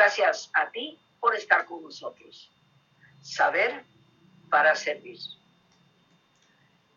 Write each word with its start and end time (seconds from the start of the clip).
Gracias 0.00 0.50
a 0.54 0.70
ti 0.70 0.98
por 1.20 1.34
estar 1.34 1.66
con 1.66 1.82
nosotros. 1.82 2.50
Saber 3.20 3.84
para 4.48 4.74
servir. 4.74 5.18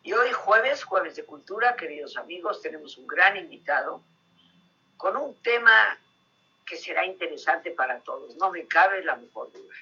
Y 0.04 0.14
hoy 0.14 0.32
jueves, 0.32 0.86
jueves 0.86 1.18
de 1.18 1.26
cultura, 1.26 1.76
queridos 1.76 2.16
amigos, 2.16 2.62
tenemos 2.62 2.98
un 2.98 3.06
gran 3.06 3.36
invitado 3.36 4.02
con 4.96 5.18
un 5.18 5.36
tema 5.42 6.00
que 6.66 6.78
será 6.78 7.06
interesante 7.06 7.72
para 7.72 8.00
todos. 8.00 8.38
No 8.38 8.52
me 8.52 8.66
cabe 8.68 9.04
la 9.04 9.18
mejor 9.18 9.52
duda. 9.52 9.76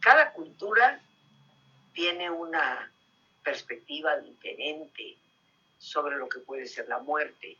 Cada 0.00 0.34
cultura 0.34 1.00
tiene 1.94 2.28
una 2.28 2.92
perspectiva 3.42 4.18
diferente 4.18 5.16
sobre 5.78 6.18
lo 6.18 6.28
que 6.28 6.40
puede 6.40 6.66
ser 6.66 6.90
la 6.90 6.98
muerte. 6.98 7.56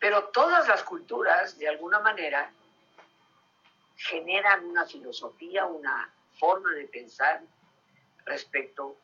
Pero 0.00 0.24
todas 0.30 0.66
las 0.66 0.82
culturas, 0.82 1.56
de 1.56 1.68
alguna 1.68 2.00
manera, 2.00 2.50
generan 3.96 4.64
una 4.64 4.86
filosofía, 4.86 5.66
una 5.66 6.12
forma 6.38 6.72
de 6.72 6.86
pensar 6.88 7.42
respecto 8.24 8.96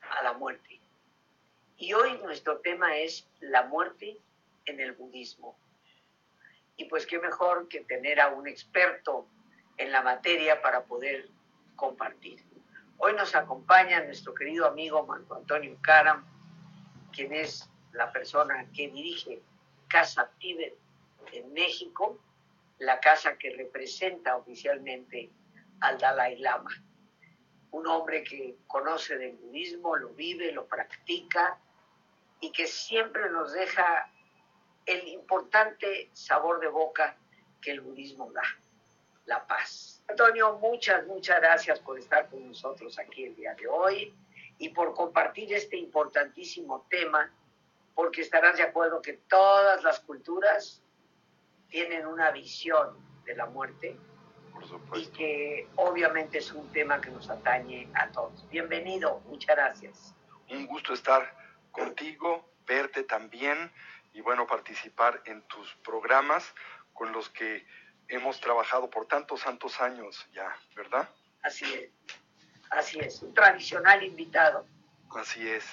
a 0.00 0.22
la 0.22 0.32
muerte. 0.32 0.80
Y 1.76 1.92
hoy 1.92 2.18
nuestro 2.18 2.58
tema 2.58 2.96
es 2.96 3.26
la 3.40 3.64
muerte 3.64 4.18
en 4.66 4.80
el 4.80 4.92
budismo. 4.92 5.56
Y 6.76 6.86
pues 6.86 7.06
qué 7.06 7.18
mejor 7.18 7.68
que 7.68 7.80
tener 7.80 8.20
a 8.20 8.28
un 8.28 8.48
experto 8.48 9.26
en 9.76 9.92
la 9.92 10.02
materia 10.02 10.62
para 10.62 10.84
poder 10.84 11.28
compartir. 11.76 12.42
Hoy 12.98 13.14
nos 13.14 13.34
acompaña 13.34 14.04
nuestro 14.04 14.32
querido 14.34 14.66
amigo 14.66 15.04
Marco 15.04 15.34
Antonio 15.34 15.76
Karam, 15.82 16.24
quien 17.12 17.32
es 17.32 17.68
la 17.92 18.12
persona 18.12 18.66
que 18.74 18.88
dirige 18.88 19.42
Casa 19.88 20.30
Tíbet 20.38 20.76
en 21.32 21.52
México, 21.52 22.18
la 22.78 23.00
casa 23.00 23.36
que 23.36 23.50
representa 23.50 24.36
oficialmente 24.36 25.30
al 25.80 25.98
Dalai 25.98 26.38
Lama 26.38 26.70
un 27.72 27.86
hombre 27.86 28.22
que 28.22 28.56
conoce 28.66 29.16
del 29.16 29.36
budismo, 29.36 29.96
lo 29.96 30.10
vive, 30.10 30.52
lo 30.52 30.66
practica 30.66 31.58
y 32.40 32.52
que 32.52 32.66
siempre 32.66 33.28
nos 33.30 33.52
deja 33.52 34.10
el 34.84 35.08
importante 35.08 36.10
sabor 36.12 36.60
de 36.60 36.68
boca 36.68 37.16
que 37.60 37.70
el 37.70 37.80
budismo 37.80 38.30
da, 38.32 38.42
la 39.24 39.46
paz. 39.46 40.04
Antonio, 40.08 40.58
muchas, 40.58 41.06
muchas 41.06 41.40
gracias 41.40 41.80
por 41.80 41.98
estar 41.98 42.28
con 42.28 42.46
nosotros 42.46 42.98
aquí 42.98 43.24
el 43.24 43.36
día 43.36 43.54
de 43.54 43.66
hoy 43.66 44.14
y 44.58 44.68
por 44.68 44.94
compartir 44.94 45.54
este 45.54 45.76
importantísimo 45.78 46.86
tema, 46.90 47.32
porque 47.94 48.20
estarás 48.20 48.58
de 48.58 48.64
acuerdo 48.64 49.00
que 49.00 49.14
todas 49.14 49.82
las 49.82 50.00
culturas 50.00 50.81
tienen 51.72 52.06
una 52.06 52.30
visión 52.30 52.98
de 53.24 53.34
la 53.34 53.46
muerte 53.46 53.96
y 54.94 55.06
que 55.06 55.66
obviamente 55.76 56.38
es 56.38 56.52
un 56.52 56.70
tema 56.70 57.00
que 57.00 57.10
nos 57.10 57.30
atañe 57.30 57.88
a 57.94 58.08
todos. 58.08 58.46
Bienvenido, 58.50 59.20
muchas 59.20 59.56
gracias. 59.56 60.14
Un 60.50 60.66
gusto 60.66 60.92
estar 60.92 61.34
contigo, 61.72 62.46
verte 62.66 63.04
también 63.04 63.72
y 64.12 64.20
bueno, 64.20 64.46
participar 64.46 65.22
en 65.24 65.40
tus 65.48 65.74
programas 65.76 66.54
con 66.92 67.10
los 67.10 67.30
que 67.30 67.66
hemos 68.08 68.38
trabajado 68.38 68.90
por 68.90 69.06
tantos 69.06 69.40
santos 69.40 69.80
años 69.80 70.28
ya, 70.34 70.54
¿verdad? 70.76 71.08
Así 71.42 71.64
es, 71.64 71.90
así 72.70 73.00
es, 73.00 73.22
un 73.22 73.32
tradicional 73.32 74.04
invitado. 74.04 74.66
Así 75.16 75.48
es. 75.48 75.64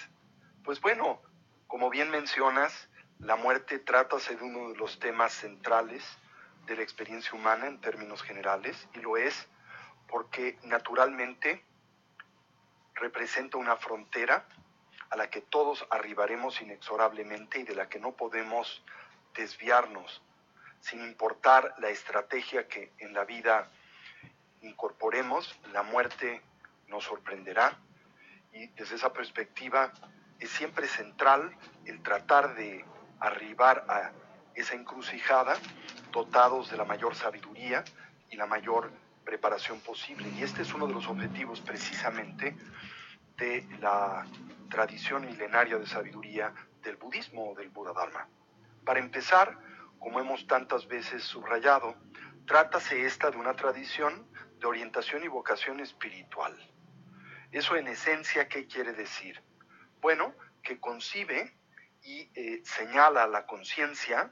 Pues 0.64 0.80
bueno, 0.80 1.22
como 1.68 1.90
bien 1.90 2.10
mencionas, 2.10 2.88
la 3.20 3.36
muerte 3.36 3.80
trata 3.80 4.18
de 4.18 4.36
uno 4.42 4.70
de 4.70 4.78
los 4.78 4.98
temas 4.98 5.34
centrales 5.34 6.04
de 6.66 6.78
la 6.78 6.84
experiencia 6.84 7.34
humana 7.34 7.68
en 7.68 7.82
términos 7.82 8.24
generales 8.24 8.88
y 8.94 9.00
lo 9.00 9.18
es 9.18 9.48
porque 10.08 10.58
naturalmente 10.64 11.64
representa 12.96 13.58
una 13.58 13.76
frontera 13.76 14.46
a 15.10 15.18
la 15.18 15.30
que 15.30 15.42
todos 15.42 15.86
arribaremos 15.90 16.62
inexorablemente 16.62 17.60
y 17.60 17.64
de 17.64 17.76
la 17.76 17.90
que 17.90 18.00
no 18.00 18.14
podemos 18.14 18.84
desviarnos 19.36 20.22
sin 20.80 21.04
importar 21.04 21.76
la 21.80 21.90
estrategia 21.90 22.68
que 22.68 22.94
en 23.00 23.14
la 23.14 23.26
vida 23.26 23.70
incorporemos, 24.62 25.60
la 25.74 25.84
muerte 25.84 26.42
nos 26.88 27.04
sorprenderá 27.04 27.78
y 28.54 28.68
desde 28.68 28.96
esa 28.96 29.12
perspectiva 29.12 29.92
es 30.40 30.50
siempre 30.52 30.88
central 30.88 31.54
el 31.86 32.02
tratar 32.02 32.56
de 32.56 32.86
arribar 33.20 33.86
a 33.88 34.12
esa 34.56 34.76
encrucijada 34.76 35.56
dotados 36.12 36.70
de 36.72 36.78
la 36.78 36.86
mayor 36.86 37.16
sabiduría 37.16 37.84
y 38.30 38.36
la 38.36 38.46
mayor 38.46 38.92
preparación 39.24 39.80
posible. 39.82 40.28
Y 40.30 40.44
este 40.44 40.64
es 40.64 40.74
uno 40.74 40.88
de 40.88 40.94
los 40.94 41.08
objetivos 41.08 41.62
precisamente 41.62 42.56
de 43.38 43.66
la 43.80 44.26
tradición 44.70 45.26
milenaria 45.26 45.78
de 45.78 45.88
sabiduría 45.88 46.54
del 46.82 46.98
budismo 46.98 47.52
o 47.52 47.56
del 47.56 47.70
Buda 47.70 47.94
Dharma. 47.94 48.28
Para 48.86 49.00
empezar, 49.00 49.58
como 50.00 50.20
hemos 50.20 50.48
tantas 50.48 50.88
veces 50.88 51.24
subrayado, 51.24 51.96
trátase 52.46 53.06
esta 53.06 53.32
de 53.32 53.38
una 53.38 53.56
tradición 53.56 54.28
de 54.60 54.68
orientación 54.68 55.24
y 55.24 55.28
vocación 55.28 55.80
espiritual. 55.80 56.56
Eso 57.52 57.76
en 57.76 57.88
esencia, 57.88 58.48
¿qué 58.48 58.68
quiere 58.68 58.94
decir? 58.94 59.42
Bueno, 60.02 60.34
que 60.62 60.80
concibe 60.80 61.54
y 62.10 62.28
eh, 62.34 62.64
señala 62.66 63.28
la 63.28 63.46
conciencia 63.46 64.32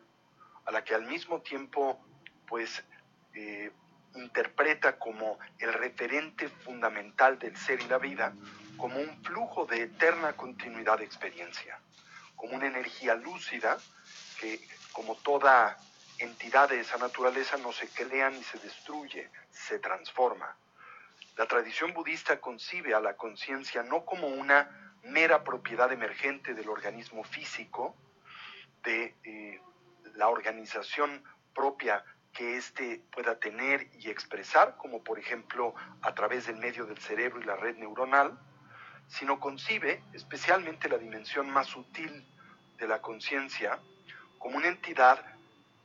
a 0.66 0.72
la 0.72 0.84
que 0.84 0.96
al 0.96 1.06
mismo 1.06 1.42
tiempo 1.42 2.04
pues 2.48 2.84
eh, 3.36 3.72
interpreta 4.16 4.98
como 4.98 5.38
el 5.60 5.72
referente 5.74 6.50
fundamental 6.50 7.38
del 7.38 7.56
ser 7.56 7.80
y 7.82 7.88
la 7.88 8.00
vida, 8.00 8.34
como 8.78 9.00
un 9.00 9.24
flujo 9.24 9.68
de 9.68 9.84
eterna 9.84 10.34
continuidad 10.34 10.98
de 10.98 11.06
experiencia, 11.06 11.80
como 12.36 12.56
una 12.56 12.66
energía 12.66 13.14
lúcida 13.14 13.78
que 14.40 14.60
como 14.92 15.14
toda 15.18 15.78
entidad 16.18 16.70
de 16.70 16.80
esa 16.80 16.98
naturaleza 16.98 17.58
no 17.58 17.72
se 17.72 17.88
crea 17.90 18.32
ni 18.32 18.44
se 18.44 18.58
destruye, 18.58 19.30
se 19.52 19.78
transforma. 19.78 20.58
La 21.36 21.46
tradición 21.46 21.94
budista 21.94 22.42
concibe 22.42 22.96
a 22.96 23.00
la 23.00 23.16
conciencia 23.16 23.84
no 23.84 24.04
como 24.04 24.28
una 24.28 24.87
mera 25.10 25.44
propiedad 25.44 25.92
emergente 25.92 26.54
del 26.54 26.70
organismo 26.70 27.24
físico, 27.24 27.96
de 28.84 29.16
eh, 29.24 29.62
la 30.16 30.30
organización 30.30 31.24
propia 31.54 32.04
que 32.34 32.58
éste 32.58 33.02
pueda 33.12 33.40
tener 33.40 33.90
y 34.00 34.10
expresar, 34.10 34.78
como 34.78 35.04
por 35.04 35.18
ejemplo 35.18 35.74
a 36.02 36.14
través 36.14 36.48
del 36.48 36.58
medio 36.58 36.86
del 36.86 37.00
cerebro 37.00 37.42
y 37.42 37.46
la 37.46 37.56
red 37.56 37.78
neuronal, 37.78 38.38
sino 39.08 39.40
concibe 39.40 40.04
especialmente 40.14 40.90
la 40.90 40.98
dimensión 40.98 41.50
más 41.50 41.68
sutil 41.68 42.26
de 42.78 42.88
la 42.88 43.02
conciencia 43.02 43.80
como 44.38 44.58
una 44.58 44.68
entidad 44.68 45.20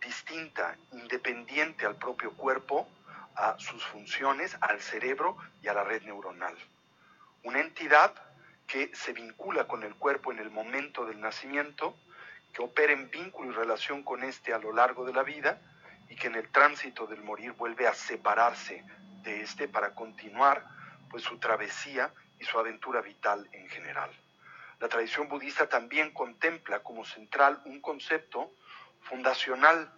distinta, 0.00 0.76
independiente 0.92 1.86
al 1.86 1.96
propio 1.96 2.32
cuerpo, 2.32 2.88
a 3.34 3.58
sus 3.58 3.82
funciones, 3.84 4.56
al 4.60 4.80
cerebro 4.80 5.36
y 5.62 5.68
a 5.68 5.74
la 5.74 5.84
red 5.84 6.02
neuronal. 6.02 6.54
Una 7.44 7.60
entidad 7.60 8.12
que 8.72 8.90
se 8.94 9.12
vincula 9.12 9.66
con 9.68 9.82
el 9.82 9.94
cuerpo 9.96 10.32
en 10.32 10.38
el 10.38 10.50
momento 10.50 11.04
del 11.04 11.20
nacimiento, 11.20 11.94
que 12.54 12.62
opera 12.62 12.94
en 12.94 13.10
vínculo 13.10 13.50
y 13.50 13.54
relación 13.54 14.02
con 14.02 14.24
éste 14.24 14.54
a 14.54 14.58
lo 14.58 14.72
largo 14.72 15.04
de 15.04 15.12
la 15.12 15.22
vida 15.22 15.60
y 16.08 16.16
que 16.16 16.28
en 16.28 16.36
el 16.36 16.48
tránsito 16.48 17.06
del 17.06 17.22
morir 17.22 17.52
vuelve 17.52 17.86
a 17.86 17.92
separarse 17.92 18.82
de 19.24 19.42
éste 19.42 19.69
para 19.69 19.94
continuar 19.94 20.64
pues 21.10 21.22
su 21.22 21.38
travesía 21.38 22.14
y 22.40 22.44
su 22.44 22.58
aventura 22.58 23.02
vital 23.02 23.46
en 23.52 23.69
general. 23.69 24.10
La 24.80 24.88
tradición 24.88 25.28
budista 25.28 25.68
también 25.68 26.10
contempla 26.10 26.78
como 26.78 27.04
central 27.04 27.60
un 27.66 27.78
concepto 27.82 28.54
fundacional 29.02 29.92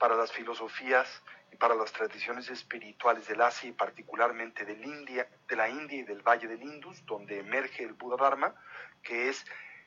para 0.00 0.16
las 0.16 0.32
filosofías 0.32 1.22
y 1.52 1.56
para 1.56 1.74
las 1.74 1.92
tradiciones 1.92 2.48
espirituales 2.48 3.28
del 3.28 3.42
Asia 3.42 3.68
y 3.68 3.72
particularmente 3.72 4.64
del 4.64 4.80
de 4.80 5.56
la 5.56 5.68
India 5.68 5.98
y 5.98 6.02
del 6.04 6.22
Valle 6.22 6.48
del 6.48 6.62
Indus, 6.62 7.04
donde 7.04 7.38
emerge 7.38 7.84
el 7.84 7.92
Buda 7.92 8.16
Dharma, 8.16 8.54
que 9.02 9.28
es 9.28 9.44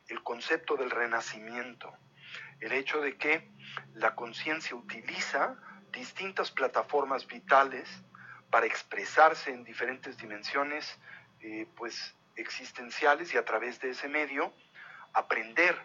el 0.08 0.22
concepto 0.22 0.76
del 0.76 0.92
renacimiento, 0.92 1.92
el 2.60 2.74
hecho 2.74 3.02
de 3.02 3.18
que 3.18 3.50
la 3.96 4.14
conciencia 4.14 4.76
utiliza 4.76 5.56
distintas 5.92 6.52
plataformas 6.52 7.26
vitales 7.26 7.90
para 8.52 8.68
expresarse 8.68 9.52
en 9.52 9.64
diferentes 9.64 10.16
dimensiones 10.18 11.00
eh, 11.42 11.66
pues 11.76 12.14
existenciales 12.36 13.34
y 13.34 13.38
a 13.38 13.46
través 13.46 13.80
de 13.80 13.90
ese 13.90 14.08
medio 14.08 14.54
aprender, 15.14 15.76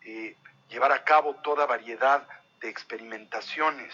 eh, 0.00 0.34
llevar 0.70 0.92
a 0.92 1.04
cabo 1.04 1.34
toda 1.36 1.66
variedad 1.66 2.26
de 2.64 2.70
experimentaciones, 2.70 3.92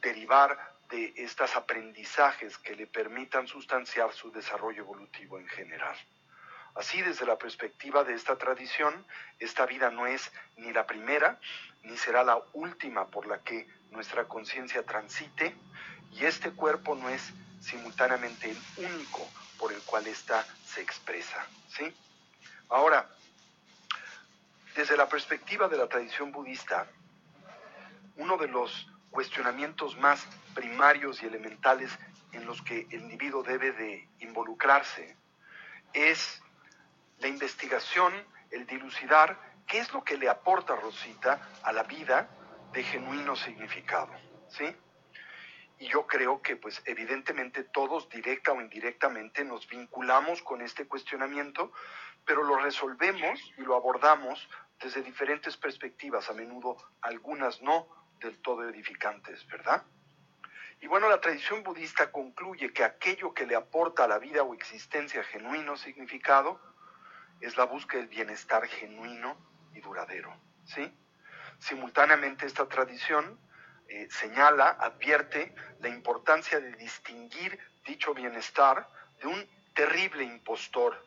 derivar 0.00 0.56
de 0.90 1.12
estos 1.16 1.56
aprendizajes 1.56 2.56
que 2.56 2.76
le 2.76 2.86
permitan 2.86 3.48
sustanciar 3.48 4.12
su 4.12 4.30
desarrollo 4.30 4.84
evolutivo 4.84 5.40
en 5.40 5.48
general. 5.48 5.96
Así, 6.76 7.02
desde 7.02 7.26
la 7.26 7.36
perspectiva 7.36 8.04
de 8.04 8.14
esta 8.14 8.36
tradición, 8.38 9.04
esta 9.40 9.66
vida 9.66 9.90
no 9.90 10.06
es 10.06 10.30
ni 10.56 10.72
la 10.72 10.86
primera, 10.86 11.40
ni 11.82 11.96
será 11.96 12.22
la 12.22 12.40
última 12.52 13.08
por 13.08 13.26
la 13.26 13.40
que 13.40 13.66
nuestra 13.90 14.26
conciencia 14.26 14.84
transite, 14.84 15.56
y 16.12 16.26
este 16.26 16.52
cuerpo 16.52 16.94
no 16.94 17.08
es 17.08 17.32
simultáneamente 17.60 18.48
el 18.48 18.58
único 18.76 19.28
por 19.58 19.72
el 19.72 19.82
cual 19.82 20.06
ésta 20.06 20.46
se 20.64 20.80
expresa. 20.80 21.44
¿sí? 21.76 21.92
Ahora, 22.68 23.08
desde 24.76 24.96
la 24.96 25.08
perspectiva 25.08 25.66
de 25.66 25.76
la 25.76 25.88
tradición 25.88 26.30
budista, 26.30 26.86
uno 28.16 28.36
de 28.36 28.48
los 28.48 28.88
cuestionamientos 29.10 29.96
más 29.98 30.26
primarios 30.54 31.22
y 31.22 31.26
elementales 31.26 31.90
en 32.32 32.44
los 32.46 32.60
que 32.62 32.86
el 32.90 33.02
individuo 33.02 33.42
debe 33.42 33.72
de 33.72 34.08
involucrarse 34.20 35.16
es 35.92 36.42
la 37.18 37.28
investigación, 37.28 38.12
el 38.50 38.66
dilucidar 38.66 39.38
qué 39.66 39.78
es 39.78 39.92
lo 39.92 40.04
que 40.04 40.18
le 40.18 40.28
aporta 40.28 40.76
Rosita 40.76 41.40
a 41.62 41.72
la 41.72 41.82
vida 41.84 42.28
de 42.72 42.82
genuino 42.82 43.36
significado, 43.36 44.12
¿sí? 44.48 44.64
Y 45.78 45.88
yo 45.88 46.06
creo 46.06 46.40
que, 46.40 46.56
pues, 46.56 46.82
evidentemente 46.86 47.64
todos, 47.64 48.08
directa 48.08 48.52
o 48.52 48.60
indirectamente, 48.60 49.44
nos 49.44 49.68
vinculamos 49.68 50.42
con 50.42 50.62
este 50.62 50.86
cuestionamiento, 50.86 51.72
pero 52.24 52.42
lo 52.42 52.56
resolvemos 52.56 53.40
y 53.58 53.62
lo 53.62 53.76
abordamos 53.76 54.48
desde 54.80 55.02
diferentes 55.02 55.56
perspectivas, 55.56 56.28
a 56.30 56.34
menudo 56.34 56.76
algunas 57.02 57.62
no 57.62 57.86
del 58.20 58.38
todo 58.38 58.68
edificantes, 58.68 59.46
¿verdad? 59.48 59.84
Y 60.80 60.86
bueno, 60.88 61.08
la 61.08 61.20
tradición 61.20 61.62
budista 61.62 62.12
concluye 62.12 62.72
que 62.72 62.84
aquello 62.84 63.32
que 63.32 63.46
le 63.46 63.56
aporta 63.56 64.04
a 64.04 64.08
la 64.08 64.18
vida 64.18 64.42
o 64.42 64.54
existencia 64.54 65.22
genuino 65.24 65.76
significado 65.76 66.60
es 67.40 67.56
la 67.56 67.64
búsqueda 67.64 68.00
del 68.00 68.08
bienestar 68.08 68.66
genuino 68.66 69.36
y 69.74 69.80
duradero. 69.80 70.34
¿sí? 70.64 70.92
Simultáneamente 71.58 72.46
esta 72.46 72.68
tradición 72.68 73.38
eh, 73.88 74.08
señala, 74.10 74.70
advierte 74.80 75.54
la 75.80 75.88
importancia 75.88 76.60
de 76.60 76.74
distinguir 76.76 77.58
dicho 77.86 78.14
bienestar 78.14 78.88
de 79.20 79.28
un 79.28 79.48
terrible 79.74 80.24
impostor 80.24 81.06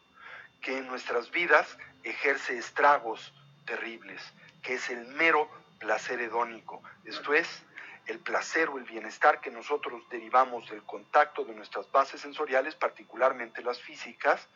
que 0.61 0.77
en 0.77 0.87
nuestras 0.87 1.29
vidas 1.31 1.77
ejerce 2.03 2.57
estragos 2.57 3.33
terribles, 3.65 4.21
que 4.61 4.75
es 4.75 4.89
el 4.89 5.05
mero 5.07 5.49
placer 5.79 6.21
hedónico, 6.21 6.83
esto 7.05 7.33
es, 7.33 7.63
el 8.05 8.19
placer 8.19 8.69
o 8.69 8.77
el 8.77 8.83
bienestar 8.83 9.39
que 9.39 9.51
nosotros 9.51 10.01
derivamos 10.09 10.69
del 10.69 10.83
contacto 10.83 11.45
de 11.45 11.53
nuestras 11.53 11.91
bases 11.91 12.21
sensoriales, 12.21 12.75
particularmente 12.75 13.61
las 13.61 13.79
físicas, 13.79 14.47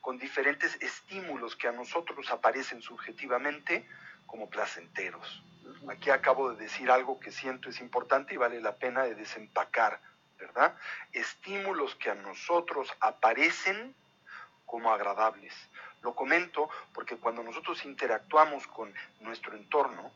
con 0.00 0.18
diferentes 0.18 0.76
estímulos 0.82 1.56
que 1.56 1.68
a 1.68 1.72
nosotros 1.72 2.30
aparecen 2.30 2.82
subjetivamente 2.82 3.88
como 4.26 4.50
placenteros. 4.50 5.42
Aquí 5.88 6.10
acabo 6.10 6.50
de 6.50 6.62
decir 6.62 6.90
algo 6.90 7.20
que 7.20 7.30
siento 7.30 7.68
es 7.68 7.80
importante 7.80 8.34
y 8.34 8.36
vale 8.36 8.60
la 8.60 8.76
pena 8.76 9.04
de 9.04 9.14
desempacar, 9.14 10.00
¿verdad? 10.38 10.76
Estímulos 11.12 11.94
que 11.96 12.10
a 12.10 12.14
nosotros 12.14 12.92
aparecen 13.00 13.94
como 14.66 14.92
agradables. 14.92 15.54
Lo 16.02 16.14
comento 16.14 16.68
porque 16.92 17.16
cuando 17.16 17.42
nosotros 17.42 17.84
interactuamos 17.84 18.66
con 18.66 18.92
nuestro 19.20 19.56
entorno, 19.56 20.12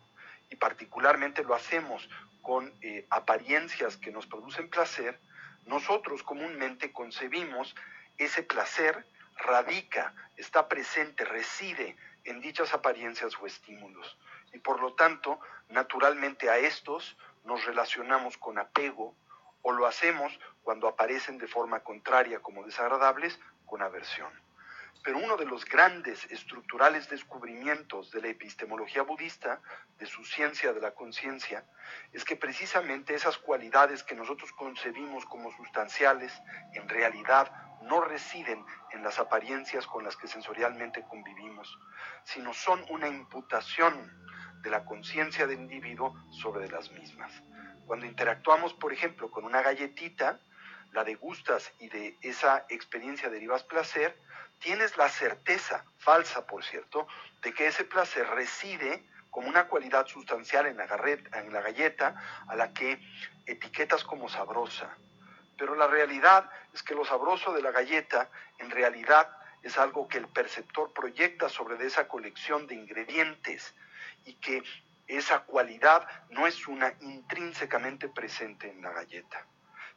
y 0.50 0.56
particularmente 0.56 1.44
lo 1.44 1.54
hacemos 1.54 2.08
con 2.42 2.72
eh, 2.80 3.06
apariencias 3.10 3.96
que 3.96 4.10
nos 4.10 4.26
producen 4.26 4.70
placer, 4.70 5.20
nosotros 5.66 6.22
comúnmente 6.22 6.92
concebimos 6.92 7.74
ese 8.16 8.42
placer 8.42 9.06
radica, 9.36 10.14
está 10.36 10.68
presente, 10.68 11.24
reside 11.24 11.96
en 12.24 12.40
dichas 12.40 12.74
apariencias 12.74 13.34
o 13.40 13.46
estímulos. 13.46 14.18
Y 14.52 14.58
por 14.58 14.80
lo 14.80 14.94
tanto, 14.94 15.38
naturalmente 15.68 16.50
a 16.50 16.58
estos 16.58 17.16
nos 17.44 17.64
relacionamos 17.64 18.36
con 18.38 18.58
apego 18.58 19.14
o 19.62 19.72
lo 19.72 19.86
hacemos 19.86 20.38
cuando 20.62 20.88
aparecen 20.88 21.38
de 21.38 21.46
forma 21.46 21.80
contraria 21.80 22.40
como 22.40 22.64
desagradables 22.64 23.38
con 23.66 23.82
aversión. 23.82 24.47
Pero 25.02 25.18
uno 25.18 25.36
de 25.36 25.46
los 25.46 25.64
grandes 25.64 26.24
estructurales 26.30 27.08
descubrimientos 27.08 28.10
de 28.10 28.20
la 28.20 28.28
epistemología 28.28 29.02
budista, 29.02 29.60
de 29.98 30.06
su 30.06 30.24
ciencia 30.24 30.72
de 30.72 30.80
la 30.80 30.92
conciencia, 30.92 31.64
es 32.12 32.24
que 32.24 32.36
precisamente 32.36 33.14
esas 33.14 33.38
cualidades 33.38 34.02
que 34.02 34.14
nosotros 34.14 34.52
concebimos 34.52 35.24
como 35.26 35.50
sustanciales, 35.52 36.32
en 36.74 36.88
realidad 36.88 37.50
no 37.82 38.00
residen 38.00 38.64
en 38.92 39.02
las 39.02 39.18
apariencias 39.18 39.86
con 39.86 40.04
las 40.04 40.16
que 40.16 40.26
sensorialmente 40.26 41.04
convivimos, 41.08 41.78
sino 42.24 42.52
son 42.52 42.84
una 42.90 43.08
imputación 43.08 44.12
de 44.62 44.70
la 44.70 44.84
conciencia 44.84 45.46
del 45.46 45.60
individuo 45.60 46.14
sobre 46.30 46.68
las 46.68 46.90
mismas. 46.90 47.32
Cuando 47.86 48.06
interactuamos, 48.06 48.74
por 48.74 48.92
ejemplo, 48.92 49.30
con 49.30 49.44
una 49.44 49.62
galletita, 49.62 50.40
la 50.92 51.04
degustas 51.04 51.72
y 51.78 51.88
de 51.88 52.18
esa 52.22 52.66
experiencia 52.68 53.30
derivas 53.30 53.62
placer, 53.64 54.18
tienes 54.58 54.96
la 54.96 55.08
certeza, 55.08 55.84
falsa 55.98 56.46
por 56.46 56.64
cierto, 56.64 57.06
de 57.42 57.52
que 57.52 57.66
ese 57.66 57.84
placer 57.84 58.26
reside 58.28 59.04
como 59.30 59.48
una 59.48 59.68
cualidad 59.68 60.06
sustancial 60.06 60.66
en 60.66 60.76
la, 60.76 60.86
en 61.34 61.52
la 61.52 61.60
galleta 61.60 62.14
a 62.48 62.56
la 62.56 62.72
que 62.72 63.00
etiquetas 63.46 64.04
como 64.04 64.28
sabrosa. 64.28 64.96
Pero 65.56 65.74
la 65.74 65.86
realidad 65.86 66.50
es 66.72 66.82
que 66.82 66.94
lo 66.94 67.04
sabroso 67.04 67.52
de 67.52 67.62
la 67.62 67.72
galleta 67.72 68.30
en 68.58 68.70
realidad 68.70 69.30
es 69.62 69.76
algo 69.76 70.08
que 70.08 70.18
el 70.18 70.28
perceptor 70.28 70.92
proyecta 70.92 71.48
sobre 71.48 71.84
esa 71.84 72.08
colección 72.08 72.66
de 72.66 72.74
ingredientes 72.74 73.74
y 74.24 74.34
que 74.34 74.62
esa 75.06 75.40
cualidad 75.40 76.06
no 76.30 76.46
es 76.46 76.68
una 76.68 76.94
intrínsecamente 77.00 78.08
presente 78.08 78.70
en 78.70 78.82
la 78.82 78.92
galleta. 78.92 79.46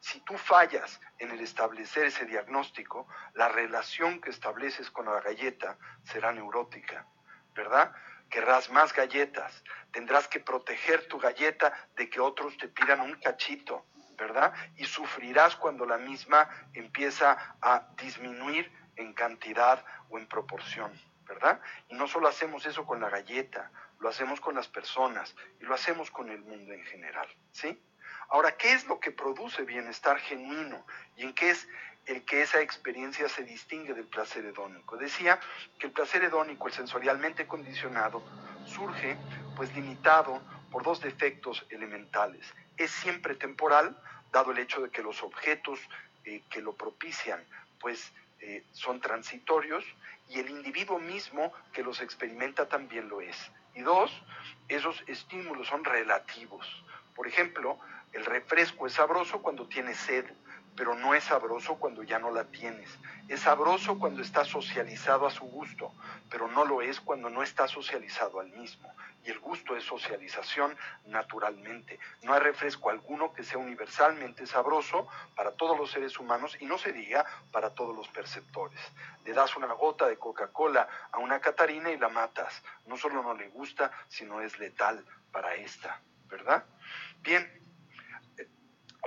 Si 0.02 0.20
tú 0.22 0.36
fallas 0.36 1.00
en 1.20 1.30
el 1.30 1.40
establecer 1.40 2.06
ese 2.06 2.26
diagnóstico, 2.26 3.06
la 3.34 3.48
relación 3.48 4.20
que 4.20 4.30
estableces 4.30 4.90
con 4.90 5.06
la 5.06 5.20
galleta 5.20 5.78
será 6.02 6.32
neurótica, 6.32 7.06
¿verdad? 7.54 7.94
Querrás 8.28 8.68
más 8.68 8.92
galletas, 8.92 9.62
tendrás 9.92 10.26
que 10.26 10.40
proteger 10.40 11.06
tu 11.06 11.20
galleta 11.20 11.72
de 11.94 12.10
que 12.10 12.18
otros 12.18 12.56
te 12.58 12.66
pidan 12.66 13.00
un 13.00 13.14
cachito, 13.20 13.86
¿verdad? 14.18 14.52
Y 14.74 14.86
sufrirás 14.86 15.54
cuando 15.54 15.86
la 15.86 15.98
misma 15.98 16.48
empieza 16.74 17.56
a 17.62 17.86
disminuir 17.96 18.72
en 18.96 19.12
cantidad 19.12 19.84
o 20.10 20.18
en 20.18 20.26
proporción, 20.26 20.90
¿verdad? 21.28 21.60
Y 21.88 21.94
no 21.94 22.08
solo 22.08 22.26
hacemos 22.26 22.66
eso 22.66 22.84
con 22.84 23.00
la 23.00 23.08
galleta, 23.08 23.70
lo 24.00 24.08
hacemos 24.08 24.40
con 24.40 24.56
las 24.56 24.66
personas 24.66 25.36
y 25.60 25.64
lo 25.64 25.74
hacemos 25.74 26.10
con 26.10 26.28
el 26.28 26.40
mundo 26.40 26.72
en 26.72 26.84
general, 26.86 27.28
¿sí? 27.52 27.80
Ahora, 28.32 28.56
¿qué 28.56 28.72
es 28.72 28.86
lo 28.86 28.98
que 28.98 29.10
produce 29.10 29.62
bienestar 29.64 30.18
genuino 30.18 30.86
y 31.18 31.24
en 31.24 31.34
qué 31.34 31.50
es 31.50 31.68
el 32.06 32.24
que 32.24 32.40
esa 32.40 32.62
experiencia 32.62 33.28
se 33.28 33.44
distingue 33.44 33.92
del 33.92 34.06
placer 34.06 34.42
hedónico? 34.46 34.96
Decía 34.96 35.38
que 35.78 35.88
el 35.88 35.92
placer 35.92 36.24
hedónico, 36.24 36.66
el 36.66 36.72
sensorialmente 36.72 37.46
condicionado, 37.46 38.22
surge 38.64 39.18
pues 39.54 39.74
limitado 39.74 40.40
por 40.70 40.82
dos 40.82 41.02
defectos 41.02 41.66
elementales. 41.68 42.46
Es 42.78 42.90
siempre 42.90 43.34
temporal, 43.34 44.00
dado 44.32 44.52
el 44.52 44.58
hecho 44.60 44.80
de 44.80 44.88
que 44.88 45.02
los 45.02 45.22
objetos 45.22 45.78
eh, 46.24 46.42
que 46.48 46.62
lo 46.62 46.72
propician 46.72 47.44
pues 47.80 48.14
eh, 48.40 48.64
son 48.72 49.02
transitorios 49.02 49.84
y 50.30 50.40
el 50.40 50.48
individuo 50.48 50.98
mismo 50.98 51.52
que 51.74 51.82
los 51.82 52.00
experimenta 52.00 52.66
también 52.66 53.10
lo 53.10 53.20
es. 53.20 53.36
Y 53.74 53.82
dos, 53.82 54.10
esos 54.68 55.04
estímulos 55.06 55.68
son 55.68 55.84
relativos. 55.84 56.66
Por 57.14 57.28
ejemplo, 57.28 57.78
el 58.12 58.24
refresco 58.24 58.86
es 58.86 58.94
sabroso 58.94 59.40
cuando 59.42 59.66
tienes 59.66 59.96
sed, 59.96 60.26
pero 60.76 60.94
no 60.94 61.14
es 61.14 61.24
sabroso 61.24 61.76
cuando 61.76 62.02
ya 62.02 62.18
no 62.18 62.30
la 62.30 62.44
tienes. 62.44 62.98
Es 63.28 63.40
sabroso 63.40 63.98
cuando 63.98 64.22
está 64.22 64.44
socializado 64.44 65.26
a 65.26 65.30
su 65.30 65.44
gusto, 65.44 65.92
pero 66.30 66.48
no 66.48 66.64
lo 66.64 66.82
es 66.82 67.00
cuando 67.00 67.30
no 67.30 67.42
está 67.42 67.68
socializado 67.68 68.40
al 68.40 68.48
mismo. 68.48 68.92
Y 69.24 69.30
el 69.30 69.38
gusto 69.38 69.76
es 69.76 69.84
socialización 69.84 70.76
naturalmente. 71.06 71.98
No 72.22 72.32
hay 72.34 72.40
refresco 72.40 72.90
alguno 72.90 73.32
que 73.32 73.44
sea 73.44 73.58
universalmente 73.58 74.46
sabroso 74.46 75.06
para 75.36 75.52
todos 75.52 75.78
los 75.78 75.90
seres 75.90 76.18
humanos 76.18 76.56
y 76.58 76.66
no 76.66 76.78
se 76.78 76.92
diga 76.92 77.24
para 77.52 77.70
todos 77.70 77.94
los 77.94 78.08
perceptores. 78.08 78.80
Le 79.24 79.32
das 79.32 79.56
una 79.56 79.72
gota 79.72 80.06
de 80.06 80.18
Coca-Cola 80.18 80.88
a 81.12 81.18
una 81.18 81.40
Catarina 81.40 81.90
y 81.90 81.98
la 81.98 82.08
matas. 82.08 82.62
No 82.86 82.96
solo 82.96 83.22
no 83.22 83.34
le 83.34 83.48
gusta, 83.48 83.92
sino 84.08 84.40
es 84.40 84.58
letal 84.58 85.04
para 85.30 85.54
esta, 85.54 86.00
¿verdad? 86.28 86.64
Bien, 87.20 87.61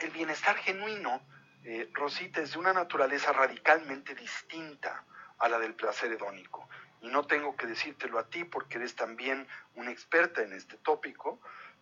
el 0.01 0.11
bienestar 0.11 0.57
genuino 0.57 1.21
eh, 1.63 1.89
Rosita, 1.93 2.41
es 2.41 2.53
de 2.53 2.59
una 2.59 2.73
naturaleza 2.73 3.31
radicalmente 3.33 4.13
distinta 4.13 5.03
a 5.39 5.49
la 5.49 5.57
del 5.57 5.73
placer 5.73 6.11
hedónico. 6.11 6.69
Y 7.01 7.07
no 7.07 7.25
tengo 7.25 7.55
que 7.55 7.65
decírtelo 7.65 8.19
a 8.19 8.29
ti 8.29 8.43
porque 8.43 8.77
eres 8.77 8.95
también 8.95 9.47
una 9.73 9.91
experta 9.91 10.43
en 10.43 10.53
este 10.53 10.77
tópico, 10.77 11.39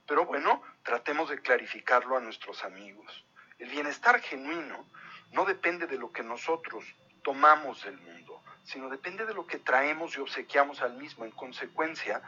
pero 0.07 0.25
bueno, 0.25 0.61
tratemos 0.83 1.29
de 1.29 1.41
clarificarlo 1.41 2.15
a 2.15 2.21
nuestros 2.21 2.63
amigos. 2.63 3.25
El 3.59 3.69
bienestar 3.69 4.21
genuino 4.21 4.85
no 5.31 5.45
depende 5.45 5.87
de 5.87 5.97
lo 5.97 6.11
que 6.11 6.23
nosotros 6.23 6.85
tomamos 7.23 7.83
del 7.83 7.97
mundo, 7.97 8.41
sino 8.63 8.89
depende 8.89 9.25
de 9.25 9.33
lo 9.33 9.47
que 9.47 9.59
traemos 9.59 10.15
y 10.15 10.21
obsequiamos 10.21 10.81
al 10.81 10.93
mismo, 10.93 11.25
en 11.25 11.31
consecuencia 11.31 12.21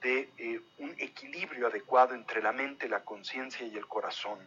de 0.00 0.30
eh, 0.38 0.60
un 0.78 0.94
equilibrio 0.98 1.66
adecuado 1.66 2.14
entre 2.14 2.42
la 2.42 2.52
mente, 2.52 2.88
la 2.88 3.04
conciencia 3.04 3.66
y 3.66 3.76
el 3.76 3.86
corazón. 3.86 4.38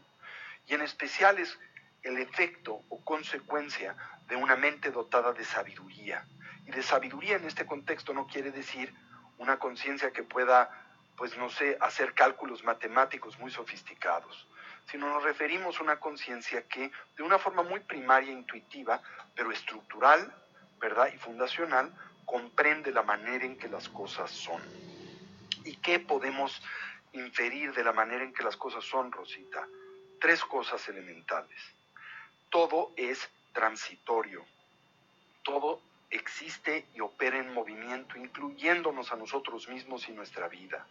Y 0.68 0.76
en 0.76 0.82
especial 0.82 1.40
es 1.40 1.58
el 2.04 2.18
efecto 2.18 2.84
o 2.90 3.04
consecuencia 3.04 3.96
de 4.28 4.36
una 4.36 4.56
mente 4.56 4.92
dotada 4.92 5.34
de 5.34 5.44
sabiduría. 5.44 6.26
Y 6.66 6.72
de 6.72 6.84
sabiduría 6.84 7.38
en 7.38 7.46
este 7.46 7.66
contexto 7.66 8.14
no 8.14 8.28
quiere 8.28 8.52
decir 8.52 8.94
una 9.38 9.58
conciencia 9.58 10.12
que 10.12 10.24
pueda, 10.24 10.70
pues 11.16 11.38
no 11.38 11.50
sé, 11.50 11.78
hacer 11.80 12.14
cálculos 12.14 12.64
matemáticos 12.64 13.40
muy 13.40 13.52
sofisticados, 13.52 14.48
sino 14.92 15.08
nos 15.08 15.24
referimos 15.24 15.80
a 15.80 15.84
una 15.84 16.00
conciencia 16.00 16.68
que 16.68 16.92
de 17.16 17.24
una 17.24 17.40
forma 17.40 17.64
muy 17.64 17.80
primaria, 17.80 18.32
intuitiva, 18.32 19.02
pero 19.36 19.52
estructural, 19.52 20.34
¿verdad? 20.80 21.10
Y 21.14 21.18
fundacional, 21.18 21.94
comprende 22.26 22.92
la 22.92 23.04
manera 23.04 23.46
en 23.46 23.58
que 23.58 23.70
las 23.70 23.88
cosas 23.90 24.32
son. 24.32 24.62
¿Y 25.64 25.78
qué 25.78 26.00
podemos 26.00 26.62
inferir 27.14 27.74
de 27.74 27.84
la 27.84 27.94
manera 27.94 28.24
en 28.24 28.34
que 28.34 28.44
las 28.44 28.58
cosas 28.58 28.84
son, 28.84 29.12
Rosita? 29.12 29.66
Tres 30.20 30.44
cosas 30.44 30.88
elementales. 30.90 31.60
Todo 32.50 32.92
es 32.96 33.30
transitorio. 33.54 34.46
Todo 35.44 35.82
existe 36.10 36.86
y 36.94 37.02
opera 37.02 37.38
en 37.38 37.54
movimiento, 37.54 38.18
incluyéndonos 38.18 39.12
a 39.12 39.16
nosotros 39.16 39.68
mismos 39.68 40.08
y 40.10 40.12
nuestra 40.12 40.48
vida 40.48 40.86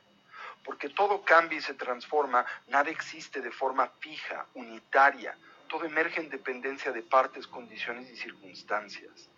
porque 0.67 0.89
todo 0.89 1.23
cambia 1.23 1.59
y 1.59 1.63
se 1.63 1.75
transforma, 1.75 2.45
nada 2.67 2.91
existe 2.91 3.41
de 3.41 3.53
forma 3.53 3.89
fija, 4.01 4.47
unitaria, 4.55 5.39
todo 5.69 5.85
emerge 5.85 6.21
en 6.21 6.29
dependencia 6.29 6.91
de 6.91 7.03
partes, 7.03 7.47
condiciones 7.47 8.11
y 8.11 8.17
circunstancias. 8.17 9.29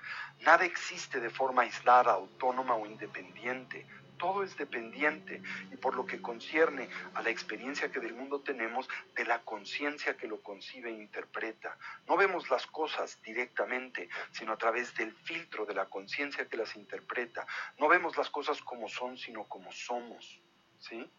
Nada 0.41 0.65
existe 0.65 1.21
de 1.21 1.31
forma 1.31 1.63
aislada, 1.63 2.13
autónoma 2.13 2.75
o 2.75 2.87
independiente. 2.87 3.87
Todo 4.19 4.43
es 4.43 4.57
dependiente 4.57 5.41
y 5.73 5.77
por 5.77 5.95
lo 5.95 6.05
que 6.05 6.21
concierne 6.21 6.89
a 7.15 7.23
la 7.23 7.31
experiencia 7.31 7.91
que 7.91 8.01
del 8.01 8.15
mundo 8.15 8.41
tenemos, 8.41 8.89
de 9.15 9.25
la 9.25 9.41
conciencia 9.43 10.17
que 10.17 10.27
lo 10.27 10.43
concibe 10.43 10.91
e 10.91 10.95
interpreta. 10.95 11.79
No 12.07 12.17
vemos 12.17 12.51
las 12.51 12.67
cosas 12.67 13.21
directamente, 13.23 14.09
sino 14.33 14.53
a 14.53 14.59
través 14.59 14.95
del 14.97 15.13
filtro 15.13 15.65
de 15.67 15.75
la 15.75 15.87
conciencia 15.87 16.49
que 16.49 16.57
las 16.57 16.75
interpreta. 16.77 17.47
No 17.79 17.89
vemos 17.89 18.17
las 18.17 18.31
cosas 18.31 18.61
como 18.63 18.89
son, 18.89 19.17
sino 19.17 19.45
como 19.45 19.71
somos. 19.73 20.41
¿Sí? 20.81 21.11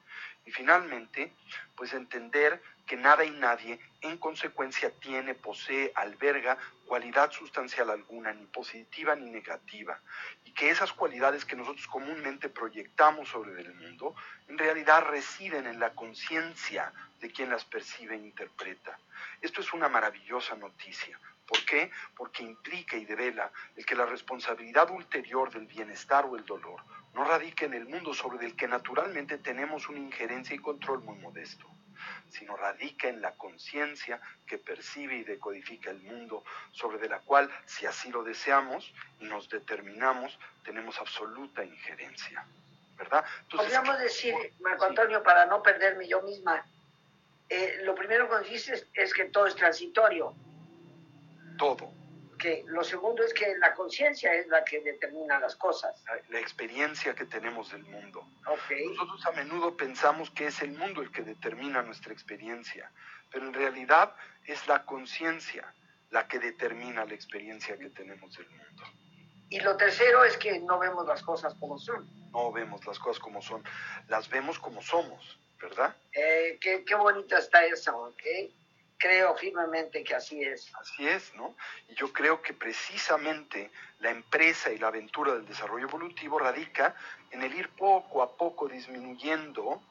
Y 0.45 0.51
finalmente, 0.51 1.31
pues 1.75 1.93
entender 1.93 2.61
que 2.85 2.97
nada 2.97 3.23
y 3.23 3.29
nadie 3.29 3.79
en 4.01 4.17
consecuencia 4.17 4.89
tiene, 4.99 5.35
posee, 5.35 5.91
alberga 5.95 6.57
cualidad 6.85 7.31
sustancial 7.31 7.91
alguna, 7.91 8.33
ni 8.33 8.47
positiva 8.47 9.15
ni 9.15 9.29
negativa, 9.29 9.99
y 10.43 10.51
que 10.53 10.71
esas 10.71 10.91
cualidades 10.91 11.45
que 11.45 11.55
nosotros 11.55 11.85
comúnmente 11.87 12.49
proyectamos 12.49 13.29
sobre 13.29 13.61
el 13.61 13.73
mundo, 13.75 14.15
en 14.47 14.57
realidad 14.57 15.05
residen 15.05 15.67
en 15.67 15.79
la 15.79 15.93
conciencia 15.93 16.91
de 17.19 17.31
quien 17.31 17.51
las 17.51 17.65
percibe 17.65 18.15
e 18.15 18.19
interpreta. 18.19 18.97
Esto 19.41 19.61
es 19.61 19.71
una 19.73 19.87
maravillosa 19.87 20.55
noticia. 20.55 21.19
¿Por 21.45 21.63
qué? 21.65 21.91
Porque 22.15 22.43
implica 22.43 22.97
y 22.97 23.05
devela 23.05 23.51
el 23.75 23.85
que 23.85 23.95
la 23.95 24.05
responsabilidad 24.05 24.89
ulterior 24.89 25.51
del 25.51 25.67
bienestar 25.67 26.25
o 26.25 26.35
el 26.35 26.45
dolor 26.45 26.81
no 27.13 27.25
radica 27.25 27.65
en 27.65 27.73
el 27.73 27.87
mundo 27.87 28.13
sobre 28.13 28.45
el 28.45 28.55
que 28.55 28.67
naturalmente 28.67 29.37
tenemos 29.37 29.89
una 29.89 29.99
injerencia 29.99 30.55
y 30.55 30.59
control 30.59 31.01
muy 31.01 31.17
modesto, 31.17 31.65
sino 32.29 32.55
radica 32.55 33.07
en 33.07 33.21
la 33.21 33.33
conciencia 33.35 34.21
que 34.45 34.57
percibe 34.57 35.15
y 35.17 35.23
decodifica 35.23 35.89
el 35.89 36.01
mundo, 36.01 36.43
sobre 36.71 36.97
de 36.97 37.09
la 37.09 37.19
cual, 37.19 37.49
si 37.65 37.85
así 37.85 38.11
lo 38.11 38.23
deseamos 38.23 38.93
y 39.19 39.25
nos 39.25 39.49
determinamos, 39.49 40.37
tenemos 40.63 40.99
absoluta 40.99 41.63
injerencia. 41.63 42.45
¿Verdad? 42.97 43.23
Podríamos 43.49 43.97
decir, 43.99 44.35
Marco 44.59 44.85
Antonio, 44.85 45.23
para 45.23 45.45
no 45.45 45.63
perderme 45.63 46.05
yo 46.07 46.21
misma, 46.21 46.65
eh, 47.47 47.79
lo 47.83 47.95
primero 47.95 48.29
que 48.29 48.49
dices 48.49 48.87
es 48.93 49.13
que 49.13 49.25
todo 49.25 49.47
es 49.47 49.55
transitorio. 49.55 50.35
Todo 51.57 51.98
que 52.39 52.63
lo 52.67 52.83
segundo 52.83 53.23
es 53.23 53.33
que 53.33 53.55
la 53.59 53.75
conciencia 53.75 54.33
es 54.33 54.47
la 54.47 54.63
que 54.63 54.79
determina 54.79 55.39
las 55.39 55.55
cosas. 55.55 56.03
La, 56.29 56.39
experiencia 56.39 57.13
que 57.13 57.25
tenemos 57.25 57.71
del 57.71 57.83
mundo. 57.83 58.27
Nosotros 58.45 59.25
a 59.27 59.31
menudo 59.33 59.77
pensamos 59.77 60.31
que 60.31 60.47
es 60.47 60.61
el 60.63 60.71
mundo 60.71 61.01
el 61.01 61.11
que 61.11 61.21
determina 61.21 61.83
nuestra 61.83 62.13
experiencia, 62.13 62.91
pero 63.31 63.45
en 63.45 63.53
realidad 63.53 64.15
es 64.45 64.67
la 64.67 64.85
conciencia 64.85 65.71
la 66.09 66.27
que 66.27 66.39
determina 66.39 67.05
la 67.05 67.13
experiencia 67.13 67.77
que 67.77 67.89
tenemos 67.89 68.35
del 68.35 68.49
mundo. 68.49 68.83
Y 69.49 69.59
lo 69.59 69.77
tercero 69.77 70.23
es 70.23 70.37
que 70.37 70.59
no 70.59 70.79
vemos 70.79 71.05
las 71.05 71.21
cosas 71.21 71.53
como 71.55 71.77
son. 71.77 72.07
No 72.31 72.51
vemos 72.51 72.85
las 72.87 72.97
cosas 72.97 73.19
como 73.19 73.41
son, 73.41 73.63
las 74.07 74.29
vemos 74.29 74.59
como 74.59 74.81
somos, 74.81 75.39
¿verdad? 75.59 75.95
Eh, 76.13 76.57
qué, 76.61 76.85
qué 76.85 76.95
bonita 76.95 77.39
está 77.39 77.65
eso, 77.65 77.95
¿ok? 77.97 78.23
Creo 78.99 79.35
firmemente 79.35 80.03
que 80.03 80.13
así 80.13 80.43
es. 80.43 80.71
Así 80.75 81.07
es, 81.07 81.33
¿no? 81.35 81.55
Y 81.87 81.95
yo 81.95 82.11
creo 82.13 82.41
que 82.41 82.53
precisamente 82.53 83.71
la 83.99 84.11
empresa 84.11 84.71
y 84.71 84.77
la 84.77 84.87
aventura 84.87 85.33
del 85.33 85.47
desarrollo 85.47 85.87
evolutivo 85.87 86.37
radica 86.37 86.93
en 87.31 87.41
el 87.41 87.53
ir 87.55 87.69
poco 87.69 88.21
a 88.21 88.35
poco 88.35 88.67
disminuyendo 88.67 89.81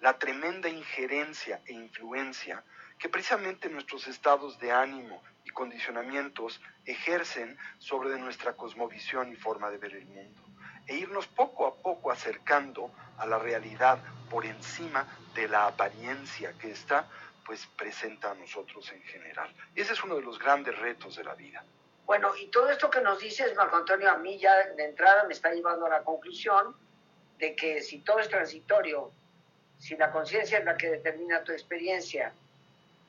la 0.00 0.18
tremenda 0.18 0.68
injerencia 0.68 1.62
e 1.64 1.72
influencia 1.72 2.62
que 2.98 3.08
precisamente 3.08 3.68
nuestros 3.68 4.06
estados 4.08 4.58
de 4.58 4.72
ánimo 4.72 5.22
y 5.44 5.50
condicionamientos 5.50 6.60
ejercen 6.84 7.56
sobre 7.78 8.18
nuestra 8.18 8.54
cosmovisión 8.54 9.32
y 9.32 9.36
forma 9.36 9.70
de 9.70 9.78
ver 9.78 9.94
el 9.94 10.06
mundo, 10.06 10.42
e 10.86 10.96
irnos 10.96 11.26
poco 11.28 11.66
a 11.66 11.76
poco 11.76 12.10
acercando 12.10 12.90
a 13.18 13.26
la 13.26 13.38
realidad 13.38 13.98
por 14.28 14.44
encima 14.44 15.06
de 15.34 15.48
la 15.48 15.66
apariencia 15.66 16.52
que 16.58 16.70
está 16.70 17.08
pues 17.46 17.64
presenta 17.78 18.32
a 18.32 18.34
nosotros 18.34 18.90
en 18.92 19.02
general. 19.02 19.54
Ese 19.74 19.92
es 19.92 20.02
uno 20.02 20.16
de 20.16 20.22
los 20.22 20.38
grandes 20.38 20.76
retos 20.78 21.16
de 21.16 21.24
la 21.24 21.34
vida. 21.34 21.64
Bueno, 22.04 22.34
y 22.36 22.48
todo 22.48 22.68
esto 22.70 22.90
que 22.90 23.00
nos 23.00 23.20
dices, 23.20 23.54
Marco 23.54 23.76
Antonio, 23.76 24.10
a 24.10 24.18
mí 24.18 24.38
ya 24.38 24.68
de 24.74 24.84
entrada 24.84 25.24
me 25.24 25.32
está 25.32 25.52
llevando 25.52 25.86
a 25.86 25.88
la 25.88 26.02
conclusión 26.02 26.74
de 27.38 27.54
que 27.54 27.82
si 27.82 28.00
todo 28.00 28.18
es 28.18 28.28
transitorio, 28.28 29.12
si 29.78 29.96
la 29.96 30.10
conciencia 30.10 30.58
es 30.58 30.64
la 30.64 30.76
que 30.76 30.90
determina 30.90 31.44
tu 31.44 31.52
experiencia 31.52 32.32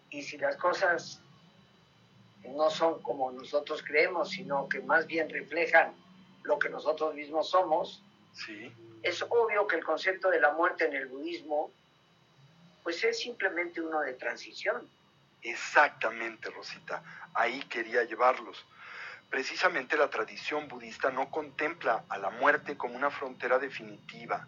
y 0.09 0.21
si 0.21 0.37
las 0.37 0.55
cosas 0.57 1.21
no 2.43 2.69
son 2.69 3.01
como 3.01 3.31
nosotros 3.31 3.83
creemos, 3.83 4.29
sino 4.29 4.69
que 4.69 4.81
más 4.81 5.07
bien 5.07 5.29
reflejan 5.29 5.93
lo 6.43 6.59
que 6.59 6.69
nosotros 6.69 7.13
mismos 7.15 7.49
somos, 7.49 8.03
sí. 8.33 8.71
es 9.03 9.21
obvio 9.23 9.67
que 9.67 9.77
el 9.77 9.83
concepto 9.83 10.29
de 10.29 10.39
la 10.39 10.51
muerte 10.53 10.85
en 10.85 10.93
el 10.93 11.07
budismo 11.07 11.71
pues 12.87 13.03
es 13.03 13.19
simplemente 13.19 13.81
uno 13.81 13.99
de 13.99 14.13
transición. 14.13 14.89
Exactamente, 15.41 16.49
Rosita, 16.49 17.03
ahí 17.33 17.59
quería 17.63 18.05
llevarlos. 18.05 18.65
Precisamente 19.29 19.97
la 19.97 20.09
tradición 20.09 20.69
budista 20.69 21.11
no 21.11 21.29
contempla 21.29 22.05
a 22.07 22.17
la 22.17 22.29
muerte 22.29 22.77
como 22.77 22.95
una 22.95 23.09
frontera 23.09 23.59
definitiva, 23.59 24.47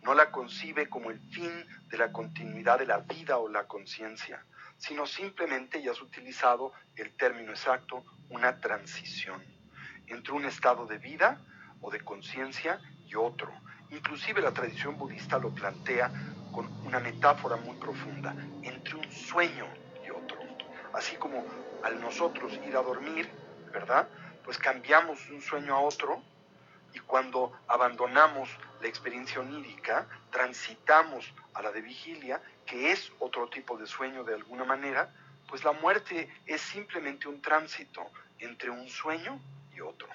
no 0.00 0.14
la 0.14 0.30
concibe 0.30 0.88
como 0.88 1.10
el 1.10 1.20
fin 1.30 1.52
de 1.88 1.98
la 1.98 2.12
continuidad 2.12 2.78
de 2.78 2.86
la 2.86 3.00
vida 3.00 3.36
o 3.36 3.46
la 3.46 3.68
conciencia, 3.68 4.42
sino 4.78 5.04
simplemente, 5.04 5.82
ya 5.82 5.90
has 5.90 6.00
utilizado 6.00 6.72
el 6.96 7.14
término 7.14 7.50
exacto, 7.50 8.06
una 8.30 8.58
transición 8.58 9.44
entre 10.06 10.32
un 10.32 10.46
estado 10.46 10.86
de 10.86 10.96
vida 10.96 11.42
o 11.82 11.90
de 11.90 12.00
conciencia 12.00 12.80
y 13.06 13.16
otro. 13.16 13.52
Inclusive 13.90 14.40
la 14.40 14.52
tradición 14.52 14.96
budista 14.96 15.38
lo 15.38 15.54
plantea 15.54 16.10
con 16.56 16.72
una 16.86 17.00
metáfora 17.00 17.56
muy 17.56 17.76
profunda 17.76 18.34
entre 18.62 18.94
un 18.94 19.12
sueño 19.12 19.66
y 20.02 20.08
otro. 20.08 20.38
Así 20.94 21.14
como 21.16 21.44
al 21.82 22.00
nosotros 22.00 22.58
ir 22.66 22.74
a 22.74 22.82
dormir, 22.82 23.28
¿verdad? 23.70 24.08
Pues 24.42 24.56
cambiamos 24.56 25.18
un 25.28 25.42
sueño 25.42 25.74
a 25.74 25.80
otro 25.80 26.22
y 26.94 26.98
cuando 27.00 27.52
abandonamos 27.68 28.48
la 28.80 28.88
experiencia 28.88 29.38
onírica, 29.38 30.06
transitamos 30.30 31.30
a 31.52 31.60
la 31.60 31.72
de 31.72 31.82
vigilia, 31.82 32.40
que 32.64 32.90
es 32.90 33.12
otro 33.18 33.50
tipo 33.50 33.76
de 33.76 33.86
sueño 33.86 34.24
de 34.24 34.32
alguna 34.32 34.64
manera, 34.64 35.12
pues 35.50 35.62
la 35.62 35.72
muerte 35.72 36.32
es 36.46 36.62
simplemente 36.62 37.28
un 37.28 37.42
tránsito 37.42 38.10
entre 38.38 38.70
un 38.70 38.88
sueño 38.88 39.38
y 39.74 39.82
otro. 39.82 40.08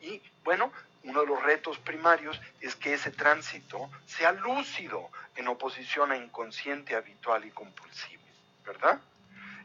Y 0.00 0.22
bueno, 0.44 0.70
uno 1.04 1.20
de 1.20 1.26
los 1.26 1.42
retos 1.42 1.78
primarios 1.78 2.40
es 2.60 2.76
que 2.76 2.94
ese 2.94 3.10
tránsito 3.10 3.90
sea 4.06 4.32
lúcido 4.32 5.10
en 5.36 5.48
oposición 5.48 6.12
a 6.12 6.16
inconsciente, 6.16 6.94
habitual 6.94 7.44
y 7.44 7.50
compulsivo, 7.50 8.22
¿verdad? 8.64 9.00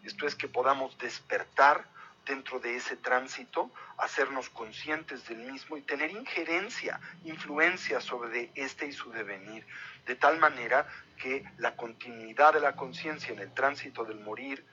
Esto 0.04 0.27
es 0.27 0.36
que 0.36 0.48
podamos 0.48 0.98
despertar 0.98 1.86
dentro 2.25 2.60
de 2.60 2.75
ese 2.75 2.96
tránsito, 2.98 3.70
hacernos 3.98 4.50
conscientes 4.50 5.27
del 5.27 5.39
mismo 5.39 5.77
y 5.77 5.82
tener 5.82 6.12
injerencia, 6.12 7.00
influencia 7.24 8.01
sobre 8.01 8.51
este 8.56 8.88
y 8.88 8.94
su 8.94 9.12
devenir, 9.12 9.65
de 10.06 10.15
tal 10.15 10.39
manera 10.39 10.88
que 11.18 11.44
la 11.58 11.75
continuidad 11.75 12.54
de 12.54 12.62
la 12.62 12.75
conciencia 12.75 13.34
en 13.34 13.39
el 13.39 13.54
tránsito 13.54 14.04
del 14.04 14.20
morir 14.20 14.65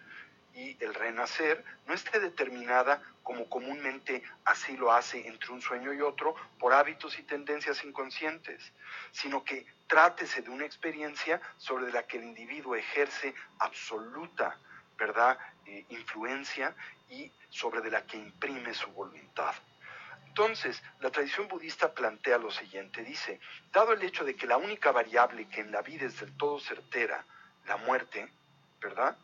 y 0.54 0.76
el 0.82 0.94
renacer 0.94 1.64
no 1.86 1.94
esté 1.94 2.20
determinada 2.20 3.02
como 3.22 3.48
comúnmente 3.48 4.22
así 4.44 4.76
lo 4.76 4.92
hace 4.92 5.26
entre 5.26 5.52
un 5.52 5.62
sueño 5.62 5.92
y 5.92 6.00
otro 6.00 6.34
por 6.58 6.72
hábitos 6.72 7.18
y 7.18 7.22
tendencias 7.22 7.84
inconscientes, 7.84 8.72
sino 9.12 9.44
que 9.44 9.66
trátese 9.86 10.42
de 10.42 10.50
una 10.50 10.64
experiencia 10.64 11.40
sobre 11.58 11.92
la 11.92 12.06
que 12.06 12.18
el 12.18 12.24
individuo 12.24 12.74
ejerce 12.74 13.34
absoluta, 13.58 14.58
¿verdad?, 14.96 15.38
eh, 15.66 15.84
influencia 15.90 16.74
y 17.08 17.30
sobre 17.50 17.80
de 17.80 17.90
la 17.90 18.06
que 18.06 18.16
imprime 18.16 18.74
su 18.74 18.90
voluntad. 18.92 19.54
Entonces, 20.26 20.82
la 21.00 21.10
tradición 21.10 21.46
budista 21.46 21.92
plantea 21.92 22.38
lo 22.38 22.50
siguiente, 22.50 23.04
dice, 23.04 23.38
dado 23.70 23.92
el 23.92 24.02
hecho 24.02 24.24
de 24.24 24.34
que 24.34 24.46
la 24.46 24.56
única 24.56 24.90
variable 24.90 25.46
que 25.48 25.60
en 25.60 25.70
la 25.70 25.82
vida 25.82 26.06
es 26.06 26.18
del 26.20 26.34
todo 26.38 26.58
certera, 26.58 27.22
la 27.66 27.76
muerte, 27.76 28.32
¿verdad? 28.80 29.14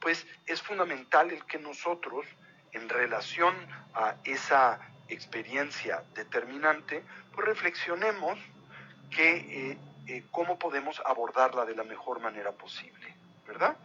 Pues 0.00 0.26
es 0.46 0.62
fundamental 0.62 1.30
el 1.30 1.44
que 1.44 1.58
nosotros, 1.58 2.24
en 2.74 2.88
relación 2.88 3.54
a 3.94 4.16
esa 4.24 4.78
experiencia 5.08 6.02
determinante, 6.14 7.02
pues 7.34 7.46
reflexionemos 7.46 8.38
eh, 9.16 9.78
eh, 10.06 10.24
cómo 10.30 10.58
podemos 10.58 11.00
abordarla 11.06 11.64
de 11.64 11.74
la 11.74 11.84
mejor 11.84 12.20
manera 12.20 12.52
posible, 12.52 13.14
¿verdad? 13.46 13.76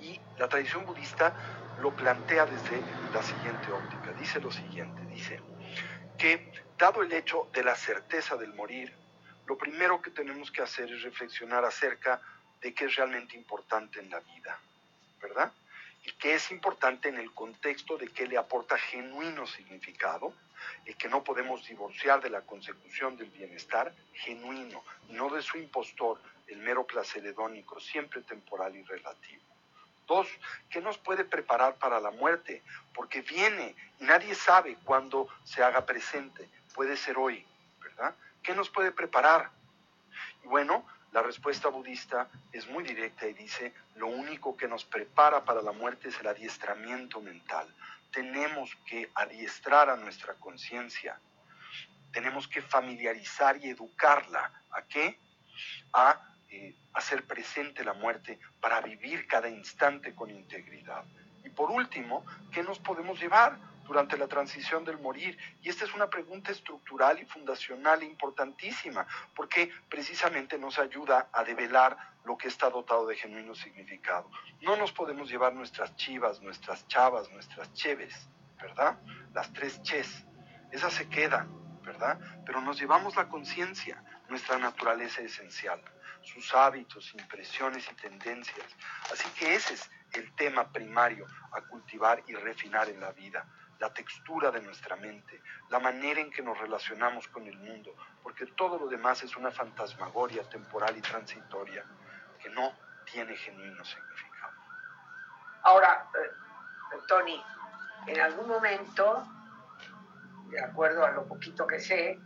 Y 0.00 0.18
la 0.38 0.48
tradición 0.48 0.84
budista 0.86 1.34
lo 1.80 1.94
plantea 1.94 2.46
desde 2.46 2.80
la 3.12 3.22
siguiente 3.22 3.70
óptica. 3.70 4.12
Dice 4.18 4.40
lo 4.40 4.50
siguiente, 4.50 5.02
dice 5.06 5.40
que 6.18 6.52
dado 6.78 7.02
el 7.02 7.12
hecho 7.12 7.48
de 7.52 7.62
la 7.62 7.76
certeza 7.76 8.36
del 8.36 8.54
morir, 8.54 8.94
lo 9.46 9.58
primero 9.58 10.00
que 10.00 10.10
tenemos 10.10 10.50
que 10.50 10.62
hacer 10.62 10.90
es 10.90 11.02
reflexionar 11.02 11.64
acerca 11.64 12.20
de 12.60 12.72
qué 12.72 12.86
es 12.86 12.96
realmente 12.96 13.36
importante 13.36 14.00
en 14.00 14.08
la 14.08 14.20
vida, 14.20 14.58
¿verdad? 15.20 15.52
Y 16.04 16.12
qué 16.12 16.34
es 16.34 16.50
importante 16.50 17.08
en 17.08 17.18
el 17.18 17.32
contexto 17.32 17.96
de 17.96 18.08
qué 18.08 18.26
le 18.26 18.36
aporta 18.36 18.76
genuino 18.76 19.46
significado 19.46 20.34
y 20.84 20.94
que 20.94 21.08
no 21.08 21.22
podemos 21.22 21.66
divorciar 21.66 22.20
de 22.20 22.30
la 22.30 22.42
consecución 22.42 23.16
del 23.16 23.30
bienestar 23.30 23.94
genuino, 24.14 24.82
no 25.08 25.28
de 25.30 25.42
su 25.42 25.58
impostor, 25.58 26.20
el 26.48 26.58
mero 26.58 26.86
placer 26.86 27.24
hedónico, 27.24 27.80
siempre 27.80 28.22
temporal 28.22 28.74
y 28.76 28.82
relativo. 28.82 29.42
Dos, 30.06 30.28
¿qué 30.68 30.80
nos 30.80 30.98
puede 30.98 31.24
preparar 31.24 31.76
para 31.76 32.00
la 32.00 32.10
muerte? 32.10 32.62
Porque 32.94 33.22
viene 33.22 33.74
y 34.00 34.04
nadie 34.04 34.34
sabe 34.34 34.76
cuándo 34.84 35.28
se 35.44 35.62
haga 35.62 35.86
presente. 35.86 36.48
Puede 36.74 36.96
ser 36.96 37.16
hoy, 37.16 37.46
¿verdad? 37.80 38.14
¿Qué 38.42 38.54
nos 38.54 38.68
puede 38.68 38.90
preparar? 38.90 39.50
Y 40.44 40.48
bueno, 40.48 40.84
la 41.12 41.22
respuesta 41.22 41.68
budista 41.68 42.28
es 42.52 42.66
muy 42.68 42.84
directa 42.84 43.26
y 43.26 43.34
dice, 43.34 43.74
lo 43.96 44.06
único 44.06 44.56
que 44.56 44.66
nos 44.66 44.84
prepara 44.84 45.44
para 45.44 45.60
la 45.60 45.72
muerte 45.72 46.08
es 46.08 46.18
el 46.20 46.26
adiestramiento 46.26 47.20
mental. 47.20 47.68
Tenemos 48.10 48.74
que 48.86 49.10
adiestrar 49.14 49.90
a 49.90 49.96
nuestra 49.96 50.34
conciencia. 50.34 51.20
Tenemos 52.12 52.48
que 52.48 52.62
familiarizar 52.62 53.58
y 53.58 53.68
educarla. 53.68 54.52
¿A 54.70 54.82
qué? 54.82 55.18
A 55.92 56.18
eh, 56.48 56.74
hacer 56.94 57.26
presente 57.26 57.84
la 57.84 57.92
muerte 57.92 58.38
para 58.60 58.80
vivir 58.80 59.26
cada 59.26 59.50
instante 59.50 60.14
con 60.14 60.30
integridad. 60.30 61.04
Y 61.44 61.50
por 61.50 61.70
último, 61.70 62.24
¿qué 62.50 62.62
nos 62.62 62.78
podemos 62.78 63.20
llevar? 63.20 63.58
Durante 63.92 64.16
la 64.16 64.26
transición 64.26 64.86
del 64.86 64.98
morir? 64.98 65.36
Y 65.60 65.68
esta 65.68 65.84
es 65.84 65.92
una 65.92 66.08
pregunta 66.08 66.50
estructural 66.50 67.20
y 67.20 67.26
fundacional 67.26 68.02
importantísima, 68.02 69.06
porque 69.36 69.70
precisamente 69.90 70.56
nos 70.56 70.78
ayuda 70.78 71.28
a 71.30 71.44
develar 71.44 71.94
lo 72.24 72.38
que 72.38 72.48
está 72.48 72.70
dotado 72.70 73.06
de 73.06 73.16
genuino 73.16 73.54
significado. 73.54 74.30
No 74.62 74.76
nos 74.76 74.92
podemos 74.92 75.28
llevar 75.28 75.52
nuestras 75.52 75.94
chivas, 75.96 76.40
nuestras 76.40 76.88
chavas, 76.88 77.30
nuestras 77.30 77.70
cheves, 77.74 78.14
¿verdad? 78.58 78.98
Las 79.34 79.52
tres 79.52 79.82
ches, 79.82 80.24
esas 80.70 80.94
se 80.94 81.06
quedan, 81.10 81.50
¿verdad? 81.82 82.18
Pero 82.46 82.62
nos 82.62 82.80
llevamos 82.80 83.14
la 83.14 83.28
conciencia, 83.28 84.02
nuestra 84.30 84.56
naturaleza 84.56 85.20
esencial, 85.20 85.82
sus 86.22 86.54
hábitos, 86.54 87.12
impresiones 87.12 87.86
y 87.90 87.94
tendencias. 87.96 88.66
Así 89.12 89.28
que 89.38 89.54
ese 89.54 89.74
es 89.74 89.90
el 90.14 90.34
tema 90.34 90.72
primario 90.72 91.26
a 91.52 91.60
cultivar 91.60 92.22
y 92.26 92.34
refinar 92.34 92.88
en 92.88 92.98
la 92.98 93.12
vida 93.12 93.46
la 93.78 93.92
textura 93.92 94.50
de 94.50 94.60
nuestra 94.60 94.96
mente, 94.96 95.42
la 95.68 95.78
manera 95.78 96.20
en 96.20 96.30
que 96.30 96.42
nos 96.42 96.58
relacionamos 96.58 97.26
con 97.28 97.46
el 97.46 97.56
mundo, 97.58 97.94
porque 98.22 98.46
todo 98.46 98.78
lo 98.78 98.86
demás 98.86 99.22
es 99.22 99.36
una 99.36 99.50
fantasmagoria 99.50 100.48
temporal 100.48 100.96
y 100.96 101.00
transitoria 101.00 101.84
que 102.40 102.48
no 102.50 102.72
tiene 103.10 103.36
genuino 103.36 103.84
significado. 103.84 104.52
Ahora, 105.62 106.08
eh, 106.14 106.98
Tony, 107.08 107.42
en 108.06 108.20
algún 108.20 108.48
momento, 108.48 109.26
de 110.48 110.60
acuerdo 110.60 111.04
a 111.04 111.10
lo 111.10 111.26
poquito 111.26 111.66
que 111.66 111.80
sé, 111.80 112.18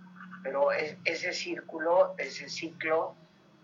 pero 0.43 0.71
ese 0.73 1.33
círculo, 1.33 2.15
ese 2.19 2.49
ciclo 2.49 3.17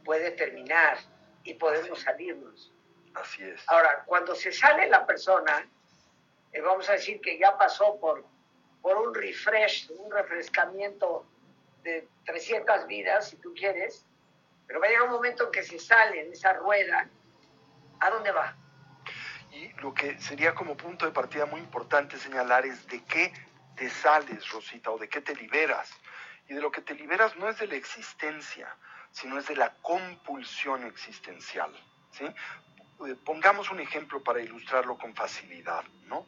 puede 0.04 0.32
terminar 0.32 0.98
y 1.44 1.54
podemos 1.54 2.00
salirnos. 2.00 2.72
Así 3.14 3.42
es. 3.42 3.62
Ahora, 3.68 4.04
cuando 4.06 4.34
se 4.34 4.52
sale 4.52 4.88
la 4.88 5.06
persona, 5.06 5.68
eh, 6.52 6.60
vamos 6.60 6.88
a 6.88 6.92
decir 6.92 7.20
que 7.20 7.38
ya 7.38 7.56
pasó 7.56 7.98
por, 7.98 8.24
por 8.80 8.96
un 8.96 9.14
refresh, 9.14 9.90
un 9.90 10.10
refrescamiento 10.10 11.26
de 11.82 12.08
300 12.26 12.86
vidas, 12.86 13.30
si 13.30 13.36
tú 13.36 13.52
quieres, 13.54 14.06
pero 14.66 14.80
va 14.80 14.86
a 14.86 14.90
llegar 14.90 15.04
un 15.04 15.12
momento 15.12 15.50
que 15.50 15.62
se 15.62 15.78
sale 15.78 16.20
en 16.20 16.32
esa 16.32 16.52
rueda, 16.54 17.08
¿a 18.00 18.10
dónde 18.10 18.30
va? 18.30 18.56
Y 19.50 19.68
lo 19.80 19.92
que 19.92 20.18
sería 20.18 20.54
como 20.54 20.76
punto 20.76 21.04
de 21.04 21.12
partida 21.12 21.46
muy 21.46 21.60
importante 21.60 22.16
señalar 22.18 22.64
es 22.64 22.86
de 22.86 23.04
qué 23.04 23.32
te 23.76 23.90
sales, 23.90 24.48
Rosita, 24.50 24.90
o 24.90 24.98
de 24.98 25.08
qué 25.08 25.20
te 25.20 25.34
liberas. 25.34 25.90
Y 26.48 26.54
de 26.54 26.60
lo 26.60 26.70
que 26.70 26.80
te 26.80 26.94
liberas 26.94 27.36
no 27.36 27.48
es 27.48 27.58
de 27.58 27.66
la 27.66 27.74
existencia, 27.74 28.74
sino 29.10 29.38
es 29.38 29.46
de 29.46 29.56
la 29.56 29.74
compulsión 29.82 30.84
existencial. 30.84 31.70
¿sí? 32.12 32.24
Eh, 33.06 33.16
pongamos 33.24 33.70
un 33.70 33.80
ejemplo 33.80 34.22
para 34.22 34.40
ilustrarlo 34.40 34.96
con 34.96 35.14
facilidad, 35.14 35.84
¿no? 36.06 36.26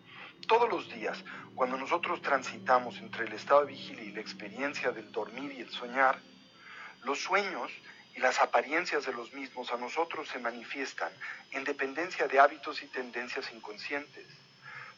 Todos 0.48 0.68
los 0.68 0.92
días, 0.92 1.24
cuando 1.54 1.76
nosotros 1.76 2.20
transitamos 2.20 2.98
entre 2.98 3.26
el 3.26 3.32
estado 3.32 3.60
de 3.60 3.72
vigilia 3.72 4.04
y 4.04 4.12
la 4.12 4.20
experiencia 4.20 4.90
del 4.90 5.12
dormir 5.12 5.52
y 5.52 5.60
el 5.60 5.70
soñar, 5.70 6.18
los 7.04 7.20
sueños 7.20 7.70
y 8.16 8.20
las 8.20 8.40
apariencias 8.40 9.06
de 9.06 9.12
los 9.12 9.32
mismos 9.32 9.72
a 9.72 9.76
nosotros 9.76 10.28
se 10.28 10.38
manifiestan 10.38 11.12
en 11.52 11.64
dependencia 11.64 12.26
de 12.26 12.40
hábitos 12.40 12.82
y 12.82 12.86
tendencias 12.88 13.52
inconscientes. 13.52 14.26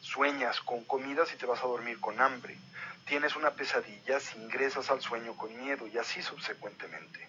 Sueñas 0.01 0.61
con 0.61 0.83
comida 0.85 1.25
si 1.25 1.35
te 1.37 1.45
vas 1.45 1.63
a 1.63 1.67
dormir 1.67 1.99
con 1.99 2.19
hambre. 2.21 2.57
Tienes 3.05 3.35
una 3.35 3.51
pesadilla 3.51 4.19
si 4.19 4.37
ingresas 4.37 4.89
al 4.89 5.01
sueño 5.01 5.35
con 5.35 5.55
miedo 5.57 5.87
y 5.87 5.97
así 5.97 6.21
subsecuentemente. 6.21 7.27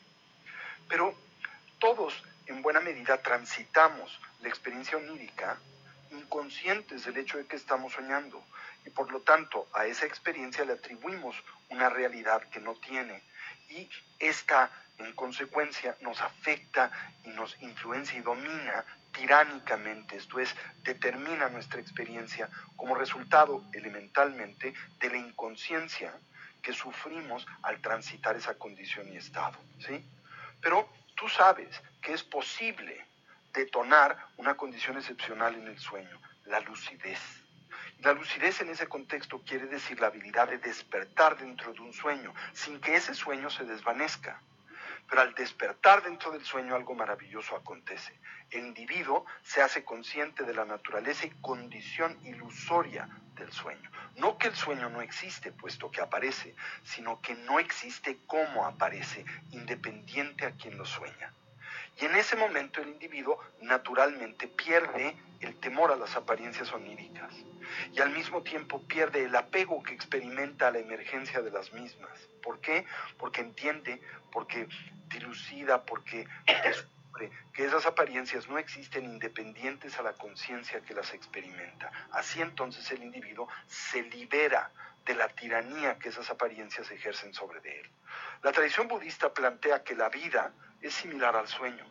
Pero 0.89 1.15
todos 1.79 2.15
en 2.49 2.63
buena 2.63 2.81
medida 2.81 3.23
transitamos 3.23 4.21
la 4.41 4.49
experiencia 4.49 4.99
onírica 4.99 5.59
inconscientes 6.11 7.05
del 7.05 7.19
hecho 7.19 7.39
de 7.39 7.47
que 7.47 7.57
estamos 7.57 7.93
soñando 7.93 8.43
y 8.85 8.91
por 8.91 9.11
lo 9.13 9.21
tanto 9.21 9.69
a 9.75 9.87
esa 9.87 10.07
experiencia 10.07 10.65
le 10.65 10.73
atribuimos 10.73 11.37
una 11.69 11.89
realidad 11.91 12.43
que 12.51 12.61
no 12.61 12.75
tiene 12.77 13.23
y 13.69 13.89
esta 14.19 14.71
en 14.99 15.13
consecuencia 15.13 15.97
nos 16.01 16.21
afecta 16.21 16.91
y 17.25 17.29
nos 17.29 17.61
influencia 17.63 18.19
y 18.19 18.23
domina 18.23 18.85
tiránicamente, 19.13 20.17
esto 20.17 20.39
es, 20.41 20.55
determina 20.83 21.49
nuestra 21.49 21.81
experiencia 21.81 22.49
como 22.77 22.95
resultado 22.95 23.65
elementalmente 23.73 24.75
de 24.99 25.11
la 25.11 25.17
inconsciencia 25.17 26.13
que 26.63 26.73
sufrimos 26.73 27.47
al 27.63 27.81
transitar 27.81 28.37
esa 28.37 28.55
condición 28.55 29.13
y 29.13 29.17
estado, 29.17 29.59
¿sí? 29.79 30.05
Pero 30.61 30.89
tú 31.15 31.29
sabes 31.29 31.81
que 32.09 32.14
es 32.14 32.25
posible 32.25 33.05
detonar 33.53 34.16
una 34.38 34.57
condición 34.57 34.97
excepcional 34.97 35.55
en 35.57 35.66
el 35.66 35.79
sueño, 35.79 36.18
la 36.47 36.59
lucidez. 36.61 37.21
La 37.99 38.14
lucidez 38.14 38.62
en 38.62 38.71
ese 38.71 38.87
contexto 38.87 39.42
quiere 39.42 39.66
decir 39.66 40.01
la 40.01 40.07
habilidad 40.07 40.49
de 40.49 40.57
despertar 40.57 41.37
dentro 41.37 41.71
de 41.75 41.81
un 41.81 41.92
sueño 41.92 42.33
sin 42.55 42.81
que 42.81 42.97
ese 42.97 43.12
sueño 43.12 43.51
se 43.51 43.66
desvanezca. 43.66 44.40
Pero 45.07 45.21
al 45.21 45.35
despertar 45.35 46.03
dentro 46.03 46.31
del 46.31 46.47
sueño 46.47 46.75
algo 46.75 46.94
maravilloso 46.94 47.55
acontece. 47.55 48.18
El 48.51 48.61
individuo 48.61 49.27
se 49.42 49.61
hace 49.61 49.85
consciente 49.85 50.44
de 50.44 50.55
la 50.55 50.64
naturaleza 50.64 51.27
y 51.27 51.31
condición 51.42 52.18
ilusoria 52.25 53.07
del 53.35 53.53
sueño. 53.53 53.90
No 54.16 54.38
que 54.38 54.49
el 54.49 54.57
sueño 54.57 54.88
no 54.88 55.03
existe, 55.03 55.53
puesto 55.53 55.90
que 55.90 56.01
aparece, 56.01 56.57
sino 56.85 57.21
que 57.21 57.35
no 57.35 57.59
existe 57.59 58.16
como 58.27 58.64
aparece, 58.64 59.27
independiente 59.51 60.47
a 60.47 60.53
quien 60.53 60.79
lo 60.79 60.87
sueña. 60.87 61.35
Y 62.01 62.05
en 62.05 62.15
ese 62.15 62.37
momento 62.37 62.81
el 62.81 62.89
individuo 62.89 63.39
naturalmente 63.61 64.47
pierde 64.47 65.17
el 65.41 65.57
temor 65.57 65.91
a 65.91 65.97
las 65.97 66.17
apariencias 66.17 66.73
oníricas 66.73 67.35
y 67.93 68.01
al 68.01 68.11
mismo 68.11 68.43
tiempo 68.43 68.83
pierde 68.83 69.25
el 69.25 69.35
apego 69.35 69.83
que 69.83 69.95
experimenta 69.95 70.69
a 70.69 70.71
la 70.71 70.79
emergencia 70.79 71.43
de 71.43 71.51
las 71.51 71.73
mismas. 71.73 72.29
¿Por 72.43 72.61
qué? 72.61 72.87
Porque 73.19 73.41
entiende, 73.41 74.01
porque 74.31 74.69
dilucida, 75.09 75.85
porque 75.85 76.27
descubre 76.65 77.31
que 77.53 77.65
esas 77.65 77.87
apariencias 77.87 78.49
no 78.49 78.59
existen 78.59 79.05
independientes 79.05 79.99
a 79.99 80.03
la 80.03 80.13
conciencia 80.13 80.81
que 80.81 80.95
las 80.95 81.13
experimenta. 81.15 81.91
Así 82.13 82.41
entonces 82.41 82.91
el 82.93 83.03
individuo 83.03 83.49
se 83.67 84.03
libera 84.03 84.71
de 85.09 85.14
la 85.14 85.29
tiranía 85.29 85.99
que 85.99 86.11
esas 86.11 86.29
apariencias 86.29 86.90
ejercen 86.90 87.33
sobre 87.33 87.81
él. 87.81 87.90
La 88.42 88.53
tradición 88.53 88.88
budista 88.88 89.33
plantea 89.33 89.83
que 89.83 89.97
la 89.97 90.11
vida 90.11 90.53
es 90.83 90.92
similar 90.92 91.35
al 91.35 91.49
sueño 91.49 91.87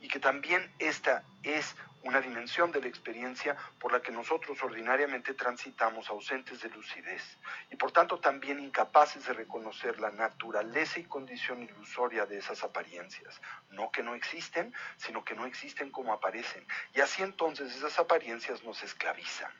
y 0.00 0.08
que 0.08 0.18
también 0.18 0.72
esta 0.78 1.22
es 1.42 1.76
una 2.04 2.22
dimensión 2.22 2.72
de 2.72 2.80
la 2.80 2.88
experiencia 2.88 3.54
por 3.78 3.92
la 3.92 4.00
que 4.00 4.12
nosotros 4.12 4.62
ordinariamente 4.62 5.34
transitamos 5.34 6.08
ausentes 6.08 6.62
de 6.62 6.70
lucidez 6.70 7.22
y 7.70 7.76
por 7.76 7.92
tanto 7.92 8.18
también 8.18 8.60
incapaces 8.60 9.26
de 9.26 9.34
reconocer 9.34 10.00
la 10.00 10.10
naturaleza 10.10 11.00
y 11.00 11.04
condición 11.04 11.62
ilusoria 11.62 12.24
de 12.24 12.38
esas 12.38 12.64
apariencias. 12.64 13.42
No 13.68 13.90
que 13.90 14.02
no 14.02 14.14
existen, 14.14 14.72
sino 14.96 15.22
que 15.22 15.34
no 15.34 15.44
existen 15.44 15.90
como 15.90 16.14
aparecen. 16.14 16.66
Y 16.94 17.02
así 17.02 17.22
entonces 17.22 17.76
esas 17.76 17.98
apariencias 17.98 18.64
nos 18.64 18.82
esclavizan. 18.82 19.52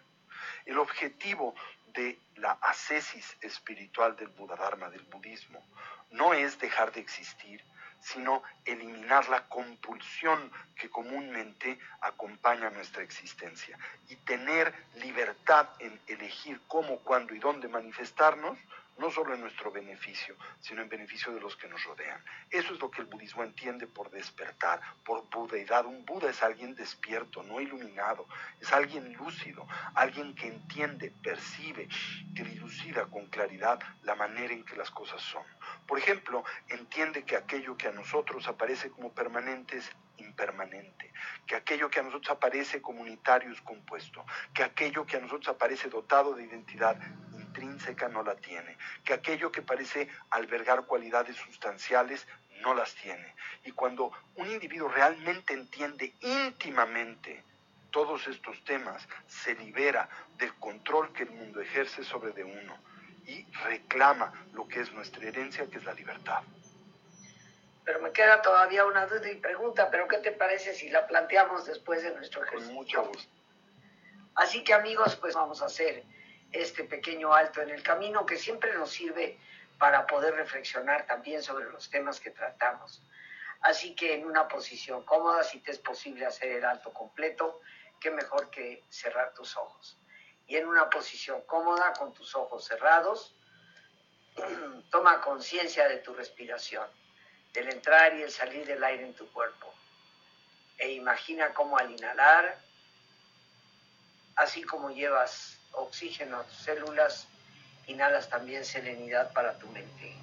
El 0.64 0.78
objetivo 0.78 1.54
de 1.92 2.18
la 2.36 2.52
ascesis 2.62 3.36
espiritual 3.40 4.16
del 4.16 4.28
Buda 4.28 4.56
Dharma, 4.56 4.90
del 4.90 5.02
budismo, 5.02 5.64
no 6.10 6.34
es 6.34 6.58
dejar 6.58 6.92
de 6.92 7.00
existir, 7.00 7.64
sino 8.00 8.42
eliminar 8.64 9.28
la 9.28 9.48
compulsión 9.48 10.52
que 10.76 10.88
comúnmente 10.88 11.78
acompaña 12.00 12.70
nuestra 12.70 13.02
existencia. 13.02 13.78
Y 14.08 14.16
tener 14.16 14.72
libertad 14.96 15.68
en 15.80 16.00
elegir 16.06 16.60
cómo, 16.68 16.98
cuándo 17.00 17.34
y 17.34 17.38
dónde 17.38 17.68
manifestarnos, 17.68 18.58
no 18.98 19.10
solo 19.10 19.34
en 19.34 19.40
nuestro 19.40 19.70
beneficio, 19.70 20.36
sino 20.60 20.82
en 20.82 20.88
beneficio 20.88 21.32
de 21.32 21.40
los 21.40 21.56
que 21.56 21.68
nos 21.68 21.82
rodean. 21.84 22.22
Eso 22.50 22.74
es 22.74 22.80
lo 22.80 22.90
que 22.90 23.00
el 23.00 23.06
budismo 23.06 23.44
entiende 23.44 23.86
por 23.86 24.10
despertar, 24.10 24.80
por 25.04 25.28
budeidad. 25.30 25.86
Un 25.86 26.04
Buda 26.04 26.30
es 26.30 26.42
alguien 26.42 26.74
despierto, 26.74 27.42
no 27.42 27.60
iluminado, 27.60 28.26
es 28.60 28.72
alguien 28.72 29.12
lúcido, 29.14 29.66
alguien 29.94 30.34
que 30.34 30.48
entiende, 30.48 31.12
percibe, 31.22 31.88
que 32.34 32.44
dilucida 32.44 33.06
con 33.06 33.26
claridad 33.26 33.78
la 34.02 34.14
manera 34.14 34.52
en 34.52 34.64
que 34.64 34.76
las 34.76 34.90
cosas 34.90 35.22
son. 35.22 35.44
Por 35.86 35.98
ejemplo, 35.98 36.44
entiende 36.68 37.24
que 37.24 37.36
aquello 37.36 37.76
que 37.76 37.88
a 37.88 37.92
nosotros 37.92 38.46
aparece 38.48 38.90
como 38.90 39.12
permanente 39.12 39.78
es 39.78 39.90
impermanente, 40.18 41.12
que 41.46 41.56
aquello 41.56 41.90
que 41.90 42.00
a 42.00 42.02
nosotros 42.02 42.30
aparece 42.30 42.82
comunitario 42.82 43.52
es 43.52 43.60
compuesto, 43.62 44.24
que 44.52 44.62
aquello 44.62 45.06
que 45.06 45.16
a 45.16 45.20
nosotros 45.20 45.48
aparece 45.48 45.88
dotado 45.88 46.34
de 46.34 46.44
identidad 46.44 46.98
intrínseca 47.58 48.08
no 48.08 48.22
la 48.22 48.36
tiene, 48.36 48.76
que 49.04 49.14
aquello 49.14 49.50
que 49.50 49.62
parece 49.62 50.08
albergar 50.30 50.84
cualidades 50.86 51.36
sustanciales 51.36 52.26
no 52.62 52.74
las 52.74 52.94
tiene. 52.94 53.34
Y 53.64 53.72
cuando 53.72 54.12
un 54.36 54.50
individuo 54.50 54.88
realmente 54.88 55.54
entiende 55.54 56.14
íntimamente 56.20 57.44
todos 57.90 58.26
estos 58.28 58.62
temas, 58.64 59.06
se 59.26 59.54
libera 59.54 60.08
del 60.36 60.54
control 60.54 61.12
que 61.12 61.24
el 61.24 61.30
mundo 61.30 61.60
ejerce 61.60 62.04
sobre 62.04 62.32
de 62.32 62.44
uno 62.44 62.78
y 63.26 63.44
reclama 63.64 64.32
lo 64.52 64.66
que 64.68 64.80
es 64.80 64.92
nuestra 64.92 65.26
herencia, 65.26 65.66
que 65.66 65.78
es 65.78 65.84
la 65.84 65.94
libertad. 65.94 66.42
Pero 67.84 68.00
me 68.00 68.12
queda 68.12 68.42
todavía 68.42 68.84
una 68.84 69.06
duda 69.06 69.30
y 69.30 69.36
pregunta, 69.36 69.90
pero 69.90 70.06
¿qué 70.08 70.18
te 70.18 70.32
parece 70.32 70.74
si 70.74 70.90
la 70.90 71.06
planteamos 71.06 71.66
después 71.66 72.02
de 72.02 72.14
nuestro 72.14 72.42
ejercicio? 72.44 72.66
Con 72.66 72.74
mucho 72.74 73.04
gusto. 73.04 73.32
Así 74.34 74.62
que 74.62 74.74
amigos, 74.74 75.16
pues 75.16 75.34
vamos 75.34 75.62
a 75.62 75.66
hacer 75.66 76.04
este 76.52 76.84
pequeño 76.84 77.34
alto 77.34 77.60
en 77.60 77.70
el 77.70 77.82
camino 77.82 78.24
que 78.26 78.36
siempre 78.36 78.74
nos 78.74 78.90
sirve 78.90 79.38
para 79.78 80.06
poder 80.06 80.34
reflexionar 80.34 81.06
también 81.06 81.42
sobre 81.42 81.70
los 81.70 81.90
temas 81.90 82.20
que 82.20 82.30
tratamos. 82.30 83.02
Así 83.60 83.94
que 83.94 84.14
en 84.14 84.24
una 84.24 84.48
posición 84.48 85.04
cómoda, 85.04 85.44
si 85.44 85.60
te 85.60 85.72
es 85.72 85.78
posible 85.78 86.26
hacer 86.26 86.50
el 86.52 86.64
alto 86.64 86.92
completo, 86.92 87.60
qué 88.00 88.10
mejor 88.10 88.50
que 88.50 88.84
cerrar 88.88 89.34
tus 89.34 89.56
ojos 89.56 89.98
y 90.48 90.56
en 90.56 90.66
una 90.66 90.88
posición 90.88 91.42
cómoda 91.42 91.92
con 91.92 92.12
tus 92.14 92.34
ojos 92.34 92.64
cerrados, 92.64 93.34
toma 94.90 95.20
conciencia 95.20 95.86
de 95.86 95.98
tu 95.98 96.14
respiración, 96.14 96.88
del 97.52 97.68
entrar 97.68 98.16
y 98.16 98.22
el 98.22 98.30
salir 98.30 98.66
del 98.66 98.82
aire 98.82 99.04
en 99.04 99.14
tu 99.14 99.30
cuerpo. 99.30 99.72
E 100.78 100.92
imagina 100.92 101.52
cómo 101.52 101.76
al 101.76 101.90
inhalar, 101.90 102.58
así 104.36 104.62
como 104.62 104.90
llevas 104.90 105.57
oxígeno 105.72 106.38
a 106.38 106.44
tus 106.44 106.58
células, 106.58 107.26
inhalas 107.86 108.28
también 108.28 108.64
serenidad 108.64 109.32
para 109.32 109.58
tu 109.58 109.66
mente. 109.68 110.14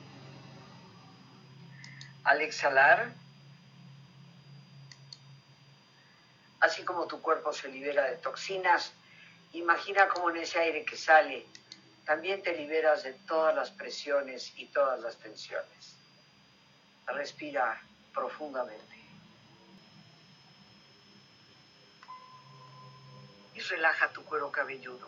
Al 2.23 2.41
exhalar, 2.41 3.11
así 6.59 6.83
como 6.83 7.07
tu 7.07 7.21
cuerpo 7.21 7.53
se 7.53 7.69
libera 7.69 8.03
de 8.05 8.17
toxinas, 8.17 8.93
Imagina 9.55 10.09
cómo 10.09 10.31
en 10.31 10.35
ese 10.35 10.59
aire 10.59 10.83
que 10.83 10.97
sale 10.97 11.45
también 12.03 12.43
te 12.43 12.53
liberas 12.57 13.03
de 13.03 13.13
todas 13.13 13.55
las 13.55 13.71
presiones 13.71 14.51
y 14.57 14.65
todas 14.65 14.99
las 14.99 15.15
tensiones. 15.15 15.95
Respira 17.07 17.81
profundamente. 18.13 18.95
Y 23.53 23.59
relaja 23.61 24.11
tu 24.11 24.25
cuero 24.25 24.51
cabelludo. 24.51 25.07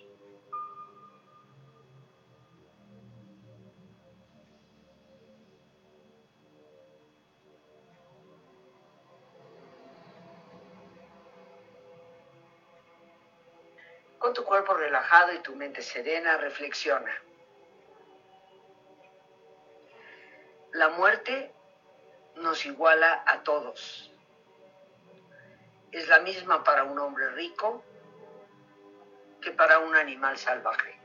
Relajado 14.73 15.33
y 15.33 15.39
tu 15.39 15.55
mente 15.55 15.81
serena, 15.81 16.37
reflexiona. 16.37 17.13
La 20.73 20.89
muerte 20.89 21.53
nos 22.35 22.65
iguala 22.65 23.23
a 23.25 23.43
todos. 23.43 24.11
Es 25.91 26.07
la 26.07 26.19
misma 26.19 26.63
para 26.63 26.85
un 26.85 26.97
hombre 26.99 27.29
rico 27.31 27.83
que 29.41 29.51
para 29.51 29.79
un 29.79 29.95
animal 29.95 30.37
salvaje. 30.37 30.97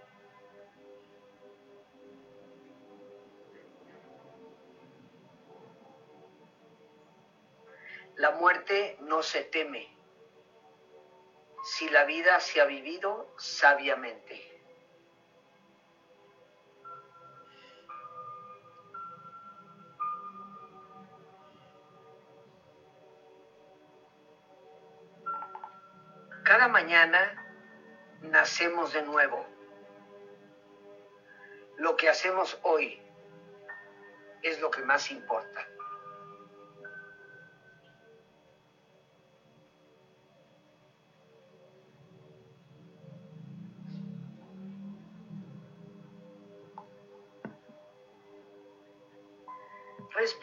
La 8.14 8.30
muerte 8.30 8.96
no 9.00 9.22
se 9.22 9.44
teme 9.44 9.95
si 11.66 11.88
la 11.88 12.04
vida 12.04 12.38
se 12.38 12.60
ha 12.60 12.64
vivido 12.64 13.34
sabiamente. 13.38 14.40
Cada 26.44 26.68
mañana 26.68 27.44
nacemos 28.20 28.92
de 28.92 29.02
nuevo. 29.02 29.44
Lo 31.78 31.96
que 31.96 32.08
hacemos 32.08 32.56
hoy 32.62 33.02
es 34.42 34.60
lo 34.60 34.70
que 34.70 34.82
más 34.82 35.10
importa. 35.10 35.66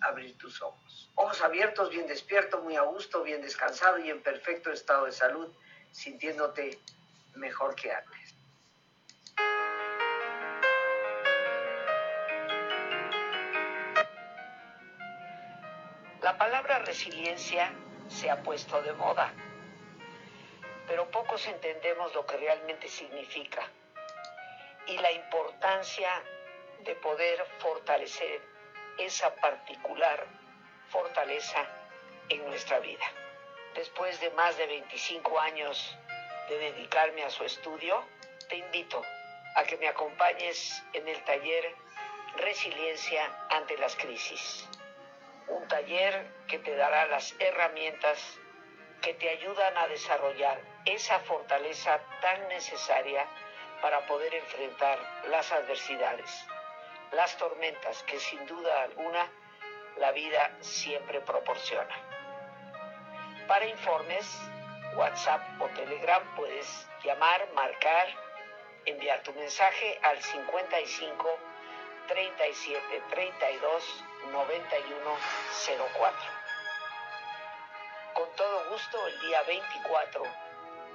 abrir 0.00 0.36
tus 0.38 0.62
ojos. 0.62 1.10
Ojos 1.14 1.40
abiertos, 1.42 1.90
bien 1.90 2.06
despierto, 2.06 2.60
muy 2.60 2.76
a 2.76 2.82
gusto, 2.82 3.22
bien 3.22 3.42
descansado 3.42 3.98
y 3.98 4.10
en 4.10 4.22
perfecto 4.22 4.70
estado 4.70 5.06
de 5.06 5.12
salud, 5.12 5.52
sintiéndote 5.90 6.78
mejor 7.34 7.74
que 7.74 7.92
antes. 7.92 8.34
La 16.22 16.36
palabra 16.38 16.80
resiliencia 16.80 17.72
se 18.08 18.30
ha 18.30 18.42
puesto 18.42 18.82
de 18.82 18.92
moda, 18.94 19.32
pero 20.86 21.10
pocos 21.10 21.46
entendemos 21.46 22.12
lo 22.14 22.26
que 22.26 22.36
realmente 22.36 22.88
significa 22.88 23.62
y 24.86 24.98
la 24.98 25.12
importancia 25.12 26.10
de 26.84 26.94
poder 26.96 27.44
fortalecer 27.58 28.55
esa 28.98 29.34
particular 29.36 30.26
fortaleza 30.88 31.64
en 32.28 32.44
nuestra 32.46 32.78
vida. 32.80 33.04
Después 33.74 34.20
de 34.20 34.30
más 34.30 34.56
de 34.56 34.66
25 34.66 35.38
años 35.40 35.96
de 36.48 36.58
dedicarme 36.58 37.24
a 37.24 37.30
su 37.30 37.44
estudio, 37.44 38.02
te 38.48 38.56
invito 38.56 39.02
a 39.56 39.64
que 39.64 39.76
me 39.76 39.88
acompañes 39.88 40.82
en 40.92 41.08
el 41.08 41.22
taller 41.24 41.74
Resiliencia 42.36 43.30
ante 43.48 43.78
las 43.78 43.96
crisis. 43.96 44.68
Un 45.48 45.66
taller 45.68 46.26
que 46.46 46.58
te 46.58 46.76
dará 46.76 47.06
las 47.06 47.34
herramientas 47.38 48.38
que 49.00 49.14
te 49.14 49.30
ayudan 49.30 49.74
a 49.78 49.88
desarrollar 49.88 50.60
esa 50.84 51.18
fortaleza 51.20 51.98
tan 52.20 52.46
necesaria 52.48 53.26
para 53.80 54.06
poder 54.06 54.34
enfrentar 54.34 54.98
las 55.30 55.50
adversidades, 55.50 56.46
las 57.12 57.36
tormentas 57.36 58.02
que 58.04 58.18
sin 58.18 58.44
duda 58.46 58.82
alguna 58.82 59.30
la 59.98 60.12
vida 60.12 60.56
siempre 60.60 61.20
proporciona. 61.20 61.94
Para 63.46 63.66
informes, 63.66 64.26
WhatsApp 64.96 65.42
o 65.60 65.68
Telegram 65.68 66.22
puedes 66.36 66.86
llamar, 67.04 67.48
marcar, 67.54 68.08
enviar 68.84 69.22
tu 69.22 69.32
mensaje 69.34 69.98
al 70.02 70.20
55 70.22 71.38
37 72.08 73.02
32 73.10 74.04
91 74.32 75.18
04. 75.98 76.36
Con 78.14 78.32
todo 78.36 78.70
gusto, 78.70 79.06
el 79.06 79.20
día 79.20 79.42
24, 79.42 80.22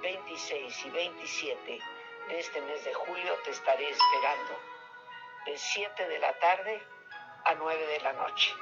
26 0.02 0.86
y 0.86 0.90
27 0.90 1.78
de 2.28 2.38
este 2.38 2.60
mes 2.62 2.84
de 2.84 2.94
julio 2.94 3.34
te 3.44 3.50
estaré 3.50 3.88
esperando 3.88 4.71
de 5.46 5.58
7 5.58 6.08
de 6.08 6.18
la 6.18 6.32
tarde 6.38 6.82
a 7.44 7.54
9 7.54 7.86
de 7.86 8.00
la 8.00 8.12
noche. 8.12 8.54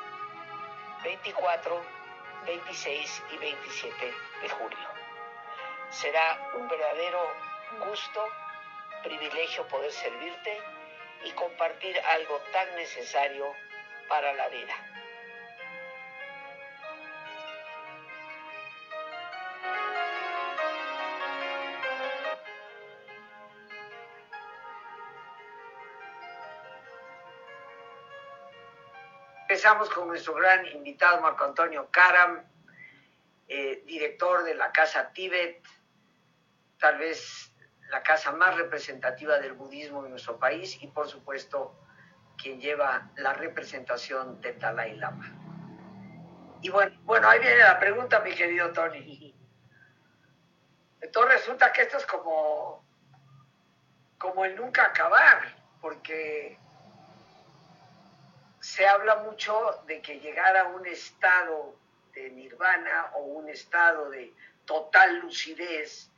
24, 1.03 1.83
26 2.47 3.23
y 3.33 3.37
27 3.37 4.14
de 4.43 4.49
julio. 4.49 4.88
Será 5.90 6.51
un 6.55 6.69
verdadero 6.69 7.33
gusto, 7.87 8.29
privilegio 9.03 9.66
poder 9.69 9.93
servirte 9.93 10.61
y 11.25 11.33
compartir 11.33 11.99
algo 12.01 12.38
tan 12.53 12.75
necesario 12.77 13.53
para 14.09 14.33
la 14.33 14.49
vida. 14.49 14.89
Empezamos 29.61 29.90
con 29.90 30.09
nuestro 30.09 30.33
gran 30.33 30.64
invitado 30.68 31.20
Marco 31.20 31.44
Antonio 31.44 31.90
Karam, 31.90 32.42
eh, 33.46 33.83
director 33.85 34.42
de 34.42 34.55
la 34.55 34.73
Casa 34.73 35.12
Tíbet, 35.12 35.62
tal 36.79 36.96
vez 36.96 37.53
la 37.90 38.03
casa 38.03 38.33
más 38.33 38.57
representativa 38.57 39.38
del 39.38 39.53
budismo 39.53 40.03
en 40.03 40.12
nuestro 40.12 40.38
país 40.38 40.83
y 40.83 40.87
por 40.87 41.09
supuesto 41.09 41.79
quien 42.38 42.59
lleva 42.59 43.11
la 43.16 43.35
representación 43.35 44.40
del 44.40 44.59
Dalai 44.59 44.96
Lama. 44.96 45.31
Y 46.62 46.70
bueno, 46.70 46.99
bueno, 47.03 47.29
ahí 47.29 47.40
viene 47.40 47.59
la 47.59 47.79
pregunta, 47.79 48.20
mi 48.20 48.35
querido 48.35 48.73
Tony. 48.73 49.37
Entonces 51.03 51.35
resulta 51.35 51.70
que 51.70 51.83
esto 51.83 51.99
es 51.99 52.07
como, 52.07 52.83
como 54.16 54.42
el 54.46 54.57
nunca 54.57 54.87
acabar, 54.87 55.55
porque 55.83 56.59
se 58.70 58.87
habla 58.87 59.16
mucho 59.16 59.83
de 59.88 60.00
que 60.00 60.20
llegar 60.20 60.56
a 60.56 60.68
un 60.68 60.87
estado 60.87 61.74
de 62.14 62.30
nirvana 62.30 63.11
o 63.14 63.22
un 63.22 63.48
estado 63.48 64.09
de 64.11 64.33
total 64.64 65.18
lucidez, 65.18 66.09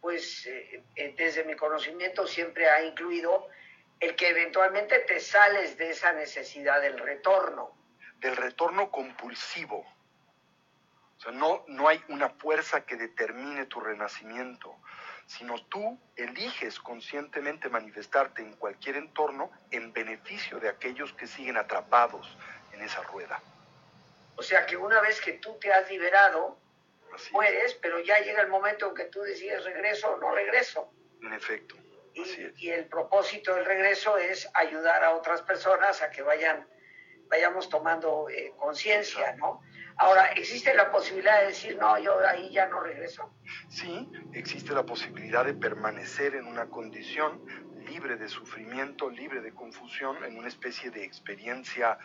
pues 0.00 0.46
eh, 0.46 0.82
eh, 0.96 1.14
desde 1.14 1.44
mi 1.44 1.54
conocimiento 1.54 2.26
siempre 2.26 2.70
ha 2.70 2.82
incluido 2.82 3.48
el 4.00 4.16
que 4.16 4.30
eventualmente 4.30 5.00
te 5.00 5.20
sales 5.20 5.76
de 5.76 5.90
esa 5.90 6.14
necesidad 6.14 6.80
del 6.80 6.98
retorno. 6.98 7.76
Del 8.20 8.34
retorno 8.34 8.90
compulsivo. 8.90 9.80
O 11.18 11.20
sea, 11.20 11.32
no, 11.32 11.64
no 11.68 11.86
hay 11.86 12.02
una 12.08 12.30
fuerza 12.30 12.86
que 12.86 12.96
determine 12.96 13.66
tu 13.66 13.78
renacimiento 13.78 14.74
sino 15.26 15.54
tú 15.66 15.98
eliges 16.16 16.78
conscientemente 16.78 17.68
manifestarte 17.68 18.42
en 18.42 18.54
cualquier 18.54 18.96
entorno 18.96 19.50
en 19.70 19.92
beneficio 19.92 20.58
de 20.60 20.68
aquellos 20.68 21.12
que 21.14 21.26
siguen 21.26 21.56
atrapados 21.56 22.36
en 22.72 22.82
esa 22.82 23.02
rueda. 23.02 23.40
O 24.36 24.42
sea 24.42 24.66
que 24.66 24.76
una 24.76 25.00
vez 25.00 25.20
que 25.20 25.34
tú 25.34 25.58
te 25.58 25.72
has 25.72 25.88
liberado, 25.90 26.58
mueres, 27.32 27.74
pero 27.74 28.00
ya 28.00 28.18
llega 28.20 28.42
el 28.42 28.48
momento 28.48 28.88
en 28.88 28.94
que 28.94 29.04
tú 29.04 29.20
decides 29.22 29.64
regreso 29.64 30.10
o 30.10 30.16
no 30.18 30.34
regreso. 30.34 30.90
En 31.22 31.32
efecto. 31.32 31.76
Y, 32.14 32.68
el 32.68 32.86
propósito 32.86 33.54
del 33.54 33.64
regreso 33.64 34.18
es 34.18 34.48
ayudar 34.54 35.02
a 35.02 35.12
otras 35.12 35.40
personas 35.42 36.02
a 36.02 36.10
que 36.10 36.22
vayan, 36.22 36.66
vayamos 37.28 37.70
tomando 37.70 38.28
eh, 38.28 38.52
conciencia, 38.58 39.34
¿no? 39.36 39.62
Ahora, 39.96 40.26
¿existe 40.32 40.74
la 40.74 40.90
posibilidad 40.90 41.40
de 41.40 41.46
decir, 41.48 41.76
no, 41.78 41.98
yo 41.98 42.18
ahí 42.26 42.50
ya 42.50 42.66
no 42.68 42.80
regreso? 42.80 43.34
Sí, 43.68 44.10
existe 44.32 44.72
la 44.72 44.84
posibilidad 44.84 45.44
de 45.44 45.54
permanecer 45.54 46.34
en 46.34 46.46
una 46.46 46.66
condición 46.66 47.44
libre 47.86 48.16
de 48.16 48.28
sufrimiento, 48.28 49.10
libre 49.10 49.40
de 49.40 49.52
confusión, 49.52 50.24
en 50.24 50.38
una 50.38 50.48
especie 50.48 50.90
de 50.90 51.04
experiencia 51.04 51.98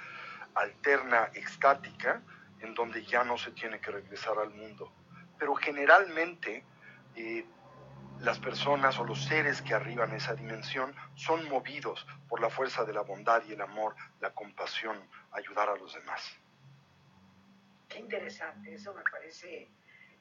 alterna, 0.56 1.30
extática, 1.34 2.21
en 2.60 2.73
donde 2.73 3.06
ya 3.06 3.23
no 3.23 3.38
se 3.38 3.52
tiene 3.52 3.80
que 3.80 3.91
regresar 3.91 4.38
al 4.39 4.50
mundo. 4.50 4.91
Pero 5.38 5.54
generalmente 5.56 6.65
eh, 7.15 7.45
las 8.19 8.39
personas 8.39 8.97
o 9.00 9.04
los 9.04 9.23
seres 9.26 9.62
que 9.62 9.73
arriban 9.73 10.13
esa 10.13 10.34
dimensión 10.34 10.95
son 11.15 11.47
movidos 11.50 12.06
por 12.28 12.41
la 12.41 12.50
fuerza 12.50 12.84
de 12.84 12.93
la 12.93 13.02
bondad 13.02 13.43
y 13.47 13.54
el 13.54 13.62
amor, 13.62 13.95
la 14.19 14.32
compasión, 14.32 14.97
ayudar 15.32 15.69
a 15.69 15.76
los 15.76 15.93
demás. 15.93 16.23
Qué 17.88 18.00
interesante, 18.00 18.73
eso 18.73 18.93
me 18.93 19.04
parece 19.10 19.69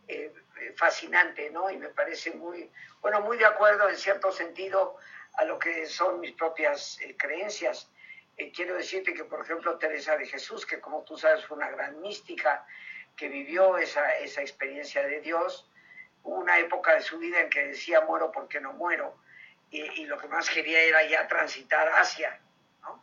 eh, 0.09 0.33
fascinante, 0.77 1.51
¿no? 1.51 1.69
Y 1.71 1.79
me 1.79 1.89
parece 1.89 2.31
muy, 2.33 2.71
bueno, 3.01 3.21
muy 3.23 3.37
de 3.37 3.45
acuerdo 3.45 3.89
en 3.89 3.97
cierto 3.97 4.31
sentido 4.31 4.97
a 5.35 5.45
lo 5.45 5.59
que 5.59 5.87
son 5.87 6.21
mis 6.21 6.33
propias 6.33 7.01
eh, 7.01 7.17
creencias. 7.17 7.91
Eh, 8.37 8.53
quiero 8.53 8.77
decirte 8.77 9.15
que, 9.15 9.25
por 9.25 9.41
ejemplo, 9.41 9.79
Teresa 9.79 10.17
de 10.17 10.27
Jesús, 10.27 10.65
que 10.65 10.81
como 10.81 11.03
tú 11.03 11.19
sabes 11.19 11.45
fue 11.45 11.57
una 11.57 11.71
gran 11.71 12.01
mística, 12.01 12.65
que 13.17 13.29
vivió 13.29 13.79
esa, 13.79 14.17
esa 14.19 14.43
experiencia 14.43 15.03
de 15.03 15.21
Dios, 15.21 15.69
una 16.23 16.59
época 16.59 16.95
de 16.95 17.01
su 17.01 17.19
vida 17.19 17.41
en 17.41 17.51
que 17.51 17.69
decía 17.69 18.03
muero 18.03 18.31
porque 18.31 18.61
no 18.61 18.75
muero, 18.75 19.19
y, 19.71 19.81
y 20.03 20.07
lo 20.07 20.19
que 20.19 20.29
más 20.29 20.49
quería 20.49 20.83
era 20.83 21.05
ya 21.05 21.27
transitar 21.27 21.89
hacia, 21.97 22.41
¿no? 22.83 23.03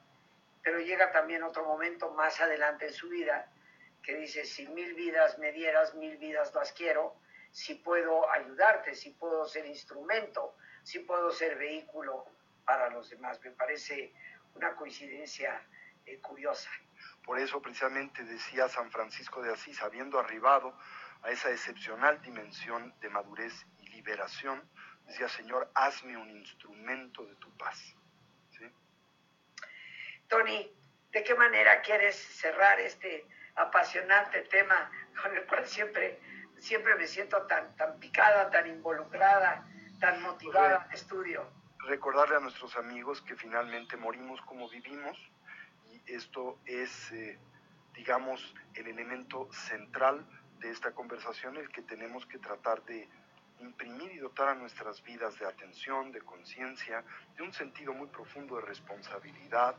Pero 0.61 0.79
llega 0.79 1.11
también 1.11 1.43
otro 1.43 1.65
momento 1.65 2.11
más 2.11 2.39
adelante 2.39 2.87
en 2.87 2.93
su 2.93 3.09
vida 3.09 3.49
que 4.03 4.15
dice, 4.15 4.45
si 4.45 4.67
mil 4.67 4.93
vidas 4.93 5.39
me 5.39 5.51
dieras, 5.51 5.95
mil 5.95 6.17
vidas 6.17 6.53
las 6.53 6.73
quiero, 6.73 7.15
si 7.51 7.75
puedo 7.75 8.29
ayudarte, 8.31 8.93
si 8.95 9.11
puedo 9.11 9.45
ser 9.45 9.65
instrumento, 9.65 10.55
si 10.83 10.99
puedo 10.99 11.31
ser 11.31 11.57
vehículo 11.57 12.25
para 12.65 12.89
los 12.89 13.09
demás. 13.09 13.39
Me 13.41 13.51
parece 13.51 14.13
una 14.55 14.75
coincidencia 14.75 15.65
eh, 16.05 16.19
curiosa. 16.19 16.69
Por 17.23 17.39
eso 17.39 17.61
precisamente 17.61 18.23
decía 18.23 18.67
San 18.67 18.91
Francisco 18.91 19.41
de 19.41 19.53
Asís, 19.53 19.81
habiendo 19.81 20.19
arribado 20.19 20.77
a 21.21 21.31
esa 21.31 21.51
excepcional 21.51 22.21
dimensión 22.21 22.93
de 22.99 23.09
madurez 23.09 23.53
y 23.79 23.87
liberación, 23.87 24.69
decía, 25.05 25.29
Señor, 25.29 25.71
hazme 25.75 26.17
un 26.17 26.29
instrumento 26.29 27.25
de 27.25 27.35
tu 27.35 27.55
paz. 27.57 27.95
Tony, 30.27 30.69
¿de 31.11 31.23
qué 31.23 31.35
manera 31.35 31.81
quieres 31.81 32.15
cerrar 32.15 32.79
este 32.79 33.25
apasionante 33.55 34.41
tema 34.41 34.89
con 35.21 35.35
el 35.35 35.45
cual 35.45 35.65
siempre, 35.65 36.19
siempre 36.57 36.95
me 36.95 37.07
siento 37.07 37.41
tan, 37.43 37.75
tan 37.75 37.99
picada, 37.99 38.49
tan 38.49 38.67
involucrada, 38.67 39.65
tan 39.99 40.21
motivada 40.21 40.83
al 40.83 40.93
estudio. 40.93 41.49
Recordarle 41.79 42.37
a 42.37 42.39
nuestros 42.39 42.75
amigos 42.77 43.21
que 43.21 43.35
finalmente 43.35 43.97
morimos 43.97 44.41
como 44.41 44.69
vivimos 44.69 45.17
y 45.91 46.13
esto 46.13 46.59
es, 46.65 47.11
eh, 47.11 47.37
digamos, 47.93 48.55
el 48.73 48.87
elemento 48.87 49.49
central 49.51 50.25
de 50.59 50.71
esta 50.71 50.91
conversación, 50.91 51.57
el 51.57 51.69
que 51.69 51.81
tenemos 51.81 52.25
que 52.25 52.39
tratar 52.39 52.83
de 52.85 53.07
imprimir 53.59 54.11
y 54.11 54.17
dotar 54.17 54.49
a 54.49 54.55
nuestras 54.55 55.03
vidas 55.03 55.37
de 55.39 55.45
atención, 55.45 56.11
de 56.11 56.21
conciencia, 56.21 57.03
de 57.35 57.43
un 57.43 57.53
sentido 57.53 57.93
muy 57.93 58.07
profundo 58.07 58.55
de 58.57 58.63
responsabilidad 58.63 59.75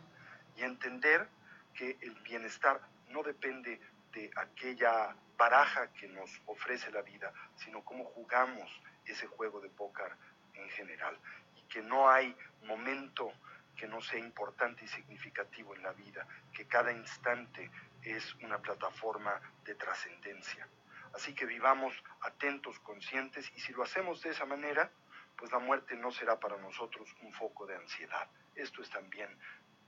y 0.57 0.63
entender 0.63 1.29
que 1.75 1.97
el 2.01 2.15
bienestar 2.23 2.81
no 3.15 3.23
depende 3.23 3.81
de 4.13 4.31
aquella 4.37 5.17
baraja 5.37 5.93
que 5.93 6.09
nos 6.09 6.31
ofrece 6.47 6.91
la 6.91 7.03
vida, 7.03 7.33
sino 7.55 7.85
cómo 7.85 8.05
jugamos 8.05 8.69
ese 9.07 9.29
juego 9.29 9.61
de 9.61 9.71
póker 9.71 10.13
en 10.55 10.69
general. 10.71 11.17
Y 11.57 11.63
que 11.69 11.81
no 11.81 12.11
hay 12.11 12.37
momento 12.65 13.33
que 13.77 13.87
no 13.87 14.01
sea 14.01 14.19
importante 14.19 14.85
y 14.85 14.89
significativo 14.89 15.75
en 15.75 15.83
la 15.83 15.93
vida, 15.93 16.27
que 16.53 16.67
cada 16.67 16.93
instante 16.93 17.71
es 18.03 18.35
una 18.37 18.59
plataforma 18.59 19.41
de 19.65 19.75
trascendencia. 19.77 20.69
Así 21.15 21.35
que 21.35 21.47
vivamos 21.47 21.95
atentos, 22.21 22.79
conscientes, 22.81 23.51
y 23.55 23.61
si 23.61 23.73
lo 23.73 23.85
hacemos 23.85 24.23
de 24.23 24.31
esa 24.31 24.45
manera, 24.45 24.91
pues 25.37 25.53
la 25.53 25.61
muerte 25.61 25.97
no 25.97 26.11
será 26.11 26.39
para 26.39 26.57
nosotros 26.57 27.09
un 27.23 27.33
foco 27.33 27.67
de 27.67 27.77
ansiedad. 27.77 28.29
Esto 28.57 28.83
es 28.83 28.91
también, 28.91 29.29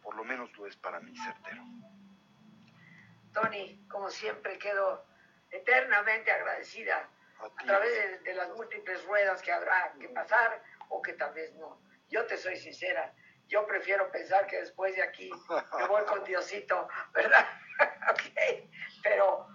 por 0.02 0.14
lo 0.14 0.24
menos 0.24 0.56
lo 0.56 0.66
es 0.66 0.76
para 0.76 1.00
mí, 1.00 1.16
certero. 1.16 1.62
Tony, 3.36 3.86
como 3.90 4.08
siempre, 4.08 4.58
quedo 4.58 5.04
eternamente 5.50 6.32
agradecida 6.32 7.06
a, 7.38 7.64
través 7.64 8.24
de, 8.24 8.32
las 8.32 8.48
múltiples 8.56 9.04
ruedas 9.04 9.42
que 9.42 9.52
habrá 9.52 9.92
que 10.00 10.08
pasar 10.08 10.62
o 10.88 11.02
que 11.02 11.12
tal 11.12 11.34
vez 11.34 11.54
no, 11.56 11.78
Yo 12.08 12.24
te 12.24 12.38
soy 12.38 12.56
sincera, 12.56 13.12
yo 13.46 13.66
prefiero 13.66 14.10
pensar 14.10 14.46
que 14.46 14.56
después 14.60 14.96
de 14.96 15.02
aquí 15.02 15.30
me 15.78 15.86
voy 15.86 16.02
con 16.06 16.24
Diosito, 16.24 16.88
¿verdad? 17.12 17.46
ok, 18.10 18.68
pero, 19.02 19.46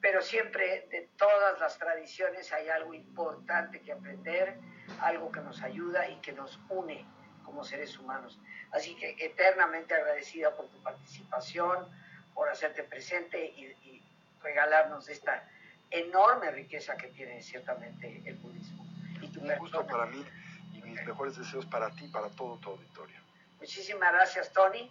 pero 0.00 0.22
siempre 0.22 0.88
de 0.90 1.10
todas 1.18 1.60
las 1.60 1.78
tradiciones 1.78 2.50
hay 2.50 2.70
algo 2.70 2.94
importante 2.94 3.82
que 3.82 3.92
aprender, 3.92 4.58
algo 5.02 5.30
que 5.30 5.40
nos 5.40 5.62
ayuda 5.62 6.08
y 6.08 6.18
que 6.22 6.32
nos 6.32 6.58
une 6.70 7.06
como 7.44 7.62
seres 7.62 7.98
humanos. 7.98 8.40
Así 8.72 8.96
que 8.96 9.16
eternamente 9.18 9.94
agradecida 9.94 10.56
por 10.56 10.70
tu 10.70 10.82
participación, 10.82 11.90
por 12.38 12.48
hacerte 12.48 12.84
presente 12.84 13.46
y, 13.56 13.64
y 13.64 14.02
regalarnos 14.40 15.08
esta 15.08 15.42
enorme 15.90 16.52
riqueza 16.52 16.96
que 16.96 17.08
tiene 17.08 17.42
ciertamente 17.42 18.22
el 18.24 18.36
budismo. 18.36 18.86
Y 19.20 19.26
tu 19.32 19.40
Un 19.40 19.56
gusto 19.56 19.84
para 19.84 20.06
mí 20.06 20.24
y 20.72 20.80
mis 20.82 21.04
mejores 21.04 21.36
deseos 21.36 21.66
para 21.66 21.90
ti 21.90 22.06
para 22.06 22.28
todo 22.28 22.56
tu 22.58 22.70
auditorio. 22.70 23.18
Muchísimas 23.58 24.12
gracias, 24.12 24.52
Tony. 24.52 24.88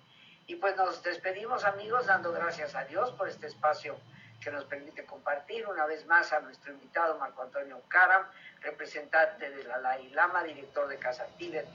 Y 0.47 0.55
pues 0.55 0.75
nos 0.75 1.01
despedimos, 1.03 1.63
amigos, 1.63 2.07
dando 2.07 2.33
gracias 2.33 2.75
a 2.75 2.83
Dios 2.83 3.13
por 3.13 3.29
este 3.29 3.47
espacio 3.47 3.97
que 4.41 4.51
nos 4.51 4.65
permite 4.65 5.05
compartir 5.05 5.65
una 5.67 5.85
vez 5.85 6.05
más 6.05 6.33
a 6.33 6.41
nuestro 6.41 6.73
invitado 6.73 7.17
Marco 7.17 7.43
Antonio 7.43 7.81
Karam, 7.87 8.25
representante 8.59 9.49
de 9.49 9.63
la 9.63 9.75
Dalai 9.75 10.09
Lama, 10.09 10.43
director 10.43 10.89
de 10.89 10.97
Casa 10.97 11.25
Tíbet 11.37 11.65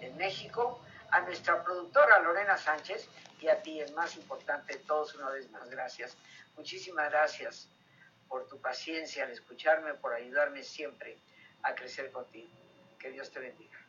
en 0.00 0.16
México, 0.16 0.80
a 1.10 1.20
nuestra 1.22 1.64
productora 1.64 2.20
Lorena 2.20 2.56
Sánchez 2.56 3.08
y 3.40 3.48
a 3.48 3.62
ti, 3.62 3.80
el 3.80 3.92
más 3.94 4.16
importante 4.16 4.76
todos, 4.86 5.14
una 5.14 5.30
vez 5.30 5.50
más, 5.50 5.68
gracias. 5.70 6.16
Muchísimas 6.56 7.10
gracias 7.10 7.68
por 8.28 8.48
tu 8.48 8.58
paciencia 8.58 9.24
al 9.24 9.30
escucharme, 9.30 9.94
por 9.94 10.14
ayudarme 10.14 10.62
siempre 10.62 11.16
a 11.62 11.74
crecer 11.74 12.10
contigo. 12.10 12.48
Que 12.98 13.10
Dios 13.10 13.30
te 13.30 13.40
bendiga. 13.40 13.85